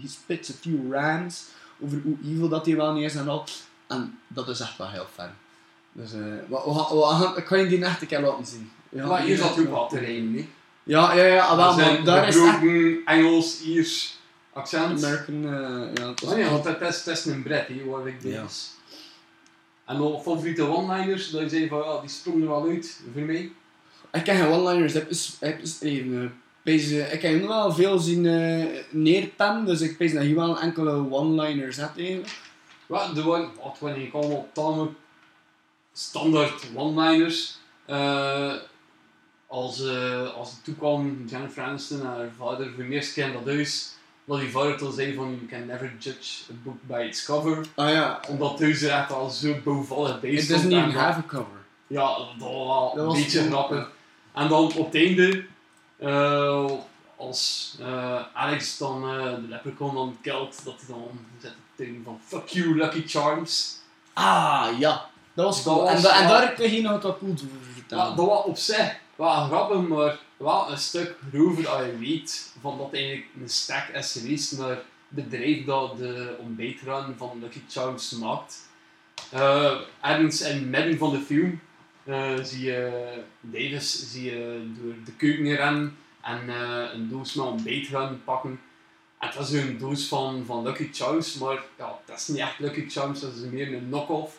He 0.00 0.08
spits 0.08 0.50
a 0.50 0.54
few 0.60 0.92
rhymes 0.92 1.44
over 1.80 2.00
hoe 2.04 2.16
evil 2.24 2.48
dat 2.48 2.66
hij 2.66 2.76
wel 2.76 2.92
niet 2.92 3.04
is 3.04 3.14
en 3.14 3.28
al. 3.28 3.44
En 3.86 4.18
dat 4.28 4.48
is 4.48 4.60
echt 4.60 4.76
wel 4.78 4.88
heel 4.90 5.06
fijn. 5.14 5.34
Dus, 5.92 6.12
we, 6.12 6.44
we 6.48 7.02
gaan- 7.10 7.36
ik 7.36 7.46
ga 7.46 7.56
je 7.56 7.66
die 7.66 7.84
echt 7.84 8.00
een 8.02 8.06
keer 8.08 8.20
laten 8.20 8.46
zien. 8.46 8.70
Ja, 8.88 9.06
maar 9.06 9.22
hier 9.22 9.36
zat 9.36 9.58
ook 9.60 9.68
wel 9.70 9.88
terrein, 9.88 10.32
nee? 10.32 10.48
Ja, 10.82 11.12
ja, 11.14 11.24
ja, 11.24 11.44
ah, 11.46 11.56
wel, 11.56 11.76
maar 11.76 12.04
daar 12.04 12.28
is 12.28 12.36
echt 12.36 12.60
Engels, 13.04 13.60
Iers 13.62 14.18
accent. 14.52 15.04
American. 15.04 15.44
eh 15.44 15.94
ja, 15.94 16.08
het 16.08 16.20
was 16.20 16.30
Oh 16.30 16.36
nee, 16.36 16.48
want 16.48 16.64
dat 16.64 16.80
is, 16.80 17.04
dat 17.04 17.16
is 17.16 17.24
een 17.24 17.42
Brit, 17.42 17.66
hè, 17.68 17.84
waar 17.84 18.06
ik 18.08 18.22
Ja. 18.22 18.42
is. 18.44 18.70
En 19.86 19.96
nog 19.96 20.22
favoriete 20.22 20.62
one-liners, 20.66 21.30
dat 21.30 21.40
je 21.40 21.48
zei 21.48 21.68
van 21.68 21.78
ja, 21.78 22.00
die 22.00 22.10
sprongen 22.10 22.42
er 22.42 22.48
wel 22.48 22.68
uit 22.68 23.00
voor 23.12 23.22
mij. 23.22 23.52
Ik 24.12 24.26
heb 24.26 24.36
geen 24.36 24.46
one-liners 24.46 24.92
heb 24.92 25.10
eh, 26.92 27.12
ik 27.12 27.22
heb 27.22 27.32
hem 27.38 27.46
wel 27.46 27.72
veel 27.72 27.98
zien 27.98 28.26
neerpen, 28.90 29.64
dus 29.64 29.80
ik 29.80 29.96
pees 29.96 30.12
dat 30.12 30.22
je 30.24 30.34
wel 30.34 30.60
enkele 30.60 31.10
one-liners 31.10 31.76
hebt 31.76 31.98
eigenlijk. 31.98 32.38
Ja, 32.88 33.12
de 33.12 33.20
one, 33.28 33.48
wat 33.62 33.78
waren 33.78 33.96
eigenlijk 33.96 34.14
allemaal 34.14 34.48
tamelijk 34.52 34.92
standaard 35.92 36.66
one-liners. 36.74 37.58
Eh, 37.86 38.52
als, 39.46 39.84
eh, 39.86 40.34
als 40.34 40.50
het 40.50 40.64
toekwam, 40.64 41.24
Jennifer 41.26 41.62
Aniston 41.62 42.00
en 42.00 42.06
haar 42.06 42.28
vader 42.38 42.70
voor 42.74 42.84
keer 43.12 43.26
in 43.26 43.32
dat 43.32 43.44
huis, 43.54 43.92
dat 44.24 44.40
die 44.40 44.50
vader 44.50 44.76
toen 44.76 44.92
zei 44.92 45.14
van 45.14 45.24
you 45.26 45.46
can 45.46 45.66
never 45.66 45.92
judge 45.98 46.42
a 46.50 46.54
book 46.62 46.76
by 46.86 47.04
its 47.08 47.24
cover. 47.24 47.64
Ah 47.74 47.90
ja, 47.90 48.20
Omdat 48.28 48.50
het 48.50 48.60
huis 48.60 48.82
er 48.82 48.90
echt 48.90 49.12
al 49.12 49.28
zo 49.30 49.54
bouwvallig 49.64 50.20
bij 50.20 50.30
it 50.30 50.42
stond. 50.42 50.62
doesn't 50.62 50.72
en 50.72 50.78
even 50.78 50.92
dat- 50.94 51.02
have 51.02 51.18
a 51.18 51.24
cover. 51.26 51.58
Ja, 51.86 52.06
dat 52.16 52.26
was 52.38 52.94
wel 52.94 53.04
een 53.06 53.12
beetje 53.22 53.42
grappig. 53.42 53.90
En 54.34 54.48
dan 54.48 54.64
op 54.76 54.84
het 54.84 54.94
einde, 54.94 55.44
eh, 55.98 56.70
als 57.16 57.74
eh, 57.80 58.22
Alex 58.34 58.78
dan 58.78 59.02
eh, 59.08 59.24
de 59.34 59.46
leprechaun 59.48 59.94
dan 59.94 60.16
kelt, 60.22 60.64
dat 60.64 60.74
hij 60.86 60.86
dan 60.94 61.08
zet 61.40 61.50
het 61.50 61.58
ding 61.86 62.04
van 62.04 62.20
fuck 62.26 62.46
you 62.48 62.76
Lucky 62.76 63.02
Charms. 63.06 63.78
Ah 64.12 64.68
ja, 64.78 65.08
dat 65.34 65.44
was 65.44 65.64
Dat 65.64 65.74
cool. 65.74 65.84
was 65.84 65.94
en, 65.94 66.02
da- 66.02 66.20
en 66.20 66.28
wel- 66.28 66.40
daar 66.40 66.52
kun 66.52 66.72
je 66.72 66.82
nog 66.82 67.02
wat 67.02 67.18
cool 67.18 67.30
over 67.32 67.46
vertellen. 67.74 68.04
Ja, 68.04 68.14
dat 68.14 68.26
was 68.26 68.44
op 68.44 68.56
zich 68.56 68.96
wel 69.16 69.30
grappig, 69.44 69.80
maar 69.88 70.18
wel 70.36 70.70
een 70.70 70.78
stuk 70.78 71.16
grover 71.32 71.68
als 71.68 71.84
je 71.84 71.98
weet 71.98 72.52
van 72.60 72.78
dat 72.78 72.92
eigenlijk 72.92 73.26
een 73.40 73.48
stack 73.48 73.88
is 73.88 74.12
geweest 74.12 74.58
naar 74.58 74.68
het 74.68 74.84
bedrijf 75.08 75.64
dat 75.64 75.98
de 75.98 76.36
ontbijtrun 76.40 77.14
van 77.16 77.38
Lucky 77.40 77.60
Charms 77.68 78.10
maakt. 78.10 78.68
Ergens 80.00 80.40
in 80.40 80.54
het 80.54 80.64
midden 80.68 80.98
van 80.98 81.10
de 81.10 81.20
film 81.20 81.60
eh, 82.04 82.34
zie 82.42 82.64
je 82.64 83.12
Davis 83.40 84.10
zie 84.12 84.24
je 84.24 84.70
door 84.80 84.94
de 85.04 85.12
keuken 85.12 85.54
rennen 85.56 85.96
en 86.22 86.48
eh, 86.48 86.94
een 86.94 87.08
doos 87.08 87.34
met 87.34 87.46
ontbijtrun 87.46 88.24
pakken. 88.24 88.60
En 89.18 89.26
het 89.26 89.36
was 89.36 89.52
een 89.52 89.78
doos 89.78 90.08
van, 90.08 90.44
van 90.46 90.62
Lucky 90.62 90.88
Charms, 90.92 91.38
maar 91.38 91.62
ja, 91.78 91.98
dat 92.06 92.18
is 92.18 92.28
niet 92.28 92.38
echt 92.38 92.58
Lucky 92.58 92.88
Charms, 92.88 93.20
dat 93.20 93.34
is 93.34 93.40
meer 93.50 93.74
een 93.74 93.86
knock-off. 93.88 94.38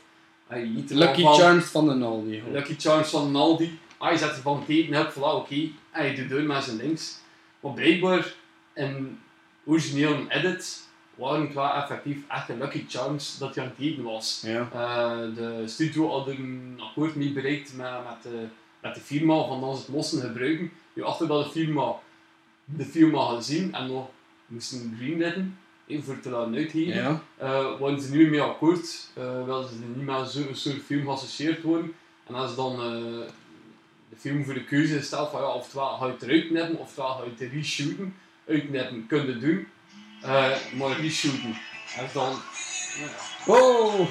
Lucky 0.49 1.21
van. 1.21 1.35
Charms 1.35 1.65
van 1.65 1.99
de 1.99 2.05
Aldi. 2.05 2.41
hoor. 2.41 2.51
Lucky 2.51 2.75
Charms 2.77 3.09
van 3.09 3.35
Aldi. 3.35 3.79
Ah, 3.97 4.11
je 4.11 4.17
zet 4.17 4.29
er 4.29 4.41
van 4.41 4.59
het 4.59 4.69
eten 4.69 5.05
op, 5.05 5.13
voilà, 5.13 5.35
oké. 5.43 5.69
En 5.91 6.05
je 6.05 6.13
doet 6.15 6.29
door 6.29 6.41
met 6.41 6.63
zijn 6.63 6.77
links. 6.77 7.17
Maar 7.59 7.73
blijkbaar, 7.73 8.33
in 8.73 9.19
origineel 9.65 10.25
edit, 10.27 10.89
waren 11.21 11.41
het 11.45 11.53
wel 11.53 11.73
effectief 11.73 12.17
echt 12.27 12.49
een 12.49 12.57
Lucky 12.57 12.85
Charms 12.87 13.37
dat 13.37 13.55
hij 13.55 13.63
aan 13.63 13.69
het 13.75 13.85
eten 13.85 14.03
was. 14.03 14.43
Ja. 14.45 14.69
Eh, 14.73 15.35
de 15.35 15.63
studio 15.65 16.09
had 16.09 16.27
een 16.27 16.79
akkoord 16.89 17.15
mee 17.15 17.31
bereikt 17.33 17.75
met, 17.75 17.91
met, 17.91 18.23
de, 18.23 18.45
met 18.81 18.95
de 18.95 19.01
firma 19.01 19.45
van 19.47 19.61
dat 19.61 19.75
ze 19.75 19.81
het 19.81 19.91
moesten 19.91 20.21
gebruiken. 20.21 20.71
Nu, 20.93 21.03
achter 21.03 21.27
dat 21.27 21.43
de 21.43 21.51
firma 21.51 21.93
de 22.65 22.85
film 22.85 23.13
had 23.13 23.35
gezien 23.35 23.73
en 23.73 23.87
nog 23.87 24.09
moesten 24.45 24.95
greenlitten, 24.97 25.57
eh, 25.87 26.01
voor 26.01 26.19
te 26.19 26.29
laten 26.29 26.55
uitgeven, 26.55 26.93
Ja. 26.93 27.21
eh, 27.37 27.79
waren 27.79 28.01
ze 28.01 28.09
niet 28.09 28.19
meer 28.19 28.29
mee 28.29 28.41
akkoord. 28.41 29.09
Uh, 29.17 29.45
wilden 29.45 29.69
ze 29.69 29.75
niet 29.95 30.05
meer 30.05 30.25
zo'n 30.25 30.55
soort 30.55 30.81
film 30.81 31.05
geassocieerd 31.05 31.61
worden. 31.61 31.93
En 32.27 32.35
als 32.35 32.55
dan 32.55 32.75
de 34.09 34.15
film 34.17 34.45
voor 34.45 34.53
de 34.53 34.63
keuze 34.63 34.97
gesteld 34.97 35.29
van 35.31 35.41
ja, 35.41 35.47
oftewel 35.47 35.97
ga 35.97 36.05
je 36.05 36.11
het 36.11 36.21
eruit 36.21 36.47
knippen, 36.47 36.77
oftewel 36.77 37.09
ga 37.09 37.23
je 37.23 37.43
het 37.45 37.53
reshooten. 37.53 38.15
Uitknippen 38.47 39.05
kun 39.07 39.25
eh, 40.21 40.51
maar 40.73 40.99
reshooten. 40.99 41.57
En 41.97 42.05
dan... 42.13 42.31
ja. 42.99 43.07
Wow! 43.45 44.07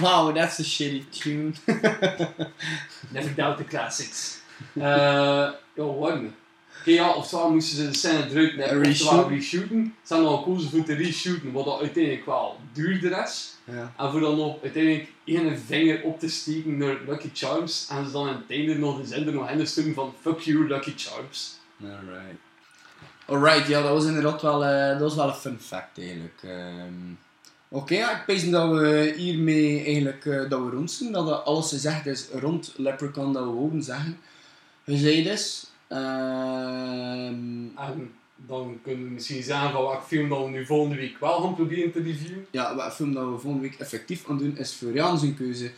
wow, 0.00 0.34
that's 0.34 0.60
a 0.60 0.62
shitty 0.64 1.04
tune. 1.10 1.52
Never 3.12 3.34
doubt 3.34 3.56
the 3.58 3.64
classics. 3.64 4.38
Eh 4.74 4.82
ja, 5.74 5.84
warme. 5.84 6.30
Oké, 6.80 6.90
ja, 6.90 7.14
moesten 7.48 7.76
ze 7.76 7.88
de 7.90 7.96
scène 7.96 8.18
eruit 8.30 8.52
knippen, 8.52 8.64
En 8.68 8.76
oftewel 8.76 8.88
reshoot. 8.88 9.28
reshooten. 9.28 9.94
Ze 10.04 10.14
hebben 10.14 10.30
dan 10.32 10.38
gekozen 10.42 10.70
voor 10.70 10.84
te 10.84 10.94
reshooten, 10.94 11.52
wat 11.52 11.64
dat 11.64 11.80
uiteindelijk 11.80 12.26
wel 12.26 12.60
duurder 12.72 13.22
is. 13.22 13.54
ja. 13.64 13.92
En 13.96 14.10
voor 14.10 14.20
dan 14.20 14.36
nog 14.36 14.62
uiteindelijk 14.62 15.08
één 15.24 15.58
vinger 15.66 16.02
op 16.02 16.20
te 16.20 16.28
steken 16.28 16.76
naar 16.76 16.96
Lucky 17.06 17.30
Charms. 17.32 17.86
En 17.90 18.04
ze 18.06 18.12
dan 18.12 18.42
einde 18.48 18.78
nog 18.78 19.00
de 19.00 19.06
zin 19.06 19.26
er 19.26 19.32
nog 19.32 19.50
in 19.50 19.58
te 19.58 19.64
sturen 19.64 19.94
van 19.94 20.14
Fuck 20.20 20.38
you, 20.38 20.66
Lucky 20.68 20.92
Charms. 20.96 21.58
Alright. 21.82 22.38
Alright, 23.26 23.66
ja, 23.66 23.82
dat 23.82 23.92
was 23.92 24.04
inderdaad 24.04 24.42
wel, 24.42 24.64
eh, 24.64 24.88
dat 24.90 25.00
was 25.00 25.14
wel 25.14 25.28
een 25.28 25.34
fun 25.34 25.58
fact 25.60 25.98
eigenlijk. 25.98 26.40
Ehm, 26.42 27.12
Oké, 27.72 27.94
ja, 27.94 28.20
ik 28.26 28.40
denk 28.40 28.52
dat 28.52 28.70
we 28.70 29.14
hiermee 29.16 29.84
eigenlijk 29.84 30.26
eh, 30.26 30.48
dat 30.50 30.60
we 30.60 30.70
rond 30.70 30.90
zijn. 30.90 31.12
Dat 31.12 31.44
alles 31.44 31.68
gezegd 31.68 32.06
is 32.06 32.28
rond 32.32 32.74
Leprechaun 32.76 33.32
dat 33.32 33.44
we 33.44 33.50
wouden 33.50 33.82
zeggen. 33.82 34.18
Gezegd 34.84 35.26
is. 35.26 35.70
Ehm, 35.88 35.98
En 37.76 38.12
dan 38.36 38.78
kunnen 38.82 39.04
we 39.04 39.10
misschien 39.10 39.42
zeggen 39.42 39.70
van 39.72 39.82
welke 39.82 40.06
film 40.06 40.28
dan 40.28 40.44
we 40.44 40.50
nu 40.50 40.66
volgende 40.66 40.96
week 40.96 41.18
wel 41.20 41.40
gaan 41.40 41.54
proberen 41.54 41.92
te 41.92 42.02
reviewen. 42.02 42.46
ja, 42.50 42.74
wat 42.74 42.94
film 42.94 43.12
dat 43.14 43.24
we 43.24 43.38
volgende 43.38 43.68
week 43.68 43.78
effectief 43.78 44.24
gaan 44.24 44.38
doen 44.38 44.56
is 44.56 44.72
Florian 44.72 45.18
zijn 45.18 45.34
keuze. 45.36 45.70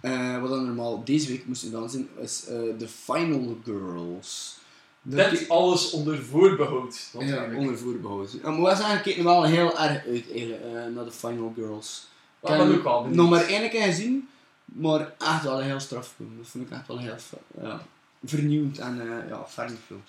Eh, 0.00 0.40
wat 0.40 0.50
dan 0.50 0.66
normaal 0.66 1.04
deze 1.04 1.28
week 1.28 1.46
moesten 1.46 1.70
dan 1.70 1.90
zijn, 1.90 2.08
is 2.20 2.40
The 2.78 2.88
Final 2.88 3.58
Girls. 3.64 4.58
Dit 5.02 5.48
alles 5.48 5.90
onder 5.90 6.22
voorbehoud. 6.22 7.10
Ja, 7.18 7.48
onder 7.56 7.78
voorbehoud. 7.78 8.36
Ja, 8.42 8.50
maar 8.50 8.70
we 8.70 8.76
zijn 8.76 9.02
kijken 9.02 9.24
wel 9.24 9.44
heel 9.44 9.66
erg 9.66 9.78
uit 9.78 10.06
eigenlijk, 10.06 10.62
eh, 10.62 10.94
naar 10.94 11.04
de 11.04 11.12
Final 11.12 11.52
Girls. 11.56 12.06
Dat 12.40 12.52
ik 12.52 12.78
ook 12.78 12.84
al 12.84 13.04
nog 13.04 13.30
maar 13.30 13.44
één 13.44 13.70
keer 13.70 13.82
gezien, 13.82 14.28
maar 14.64 15.14
echt 15.18 15.42
wel 15.42 15.60
een 15.60 15.66
heel 15.66 15.80
straf 15.80 16.12
film. 16.16 16.32
Dat 16.36 16.46
vond 16.46 16.64
ik 16.64 16.70
echt 16.70 16.86
wel 16.86 16.98
heel 16.98 17.14
ja, 17.60 17.80
vernieuwend 18.24 18.78
en 18.78 19.00
eh 19.00 19.28
ja, 19.28 19.44
fijn 19.48 19.78
film. 19.86 20.02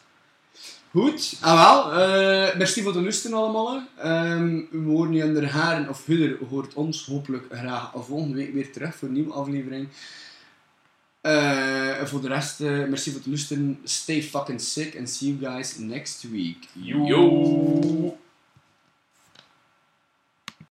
Goed, 0.91 1.37
en 1.41 1.55
wel, 1.55 1.93
eh 1.93 2.55
merci 2.57 2.81
voor 2.81 2.93
het 2.93 3.01
luisteren 3.01 3.37
allemaal. 3.37 3.81
Ehm 3.97 4.61
we 4.69 4.89
horen 4.89 5.11
nu 5.11 5.21
in 5.23 5.33
de 5.33 5.47
haren, 5.47 5.89
of 5.89 6.05
Hudder 6.05 6.37
hoort 6.49 6.73
ons 6.73 7.05
hopelijk 7.05 7.45
graag 7.51 7.91
volgende 7.95 8.35
week 8.35 8.53
weer 8.53 8.71
terug 8.71 8.95
voor 8.95 9.07
een 9.07 9.13
nieuwe 9.13 9.33
aflevering. 9.33 9.87
En 11.21 12.07
voor 12.07 12.21
de 12.21 12.27
rest, 12.27 12.61
eh, 12.61 12.67
merci 12.67 13.09
voor 13.09 13.19
het 13.19 13.27
luisteren. 13.27 13.79
Stay 13.83 14.23
fucking 14.23 14.61
sick 14.61 14.97
and 14.97 15.09
see 15.09 15.37
you 15.37 15.53
guys 15.53 15.77
next 15.77 16.23
week. 16.31 16.67
Yo. 16.73 18.17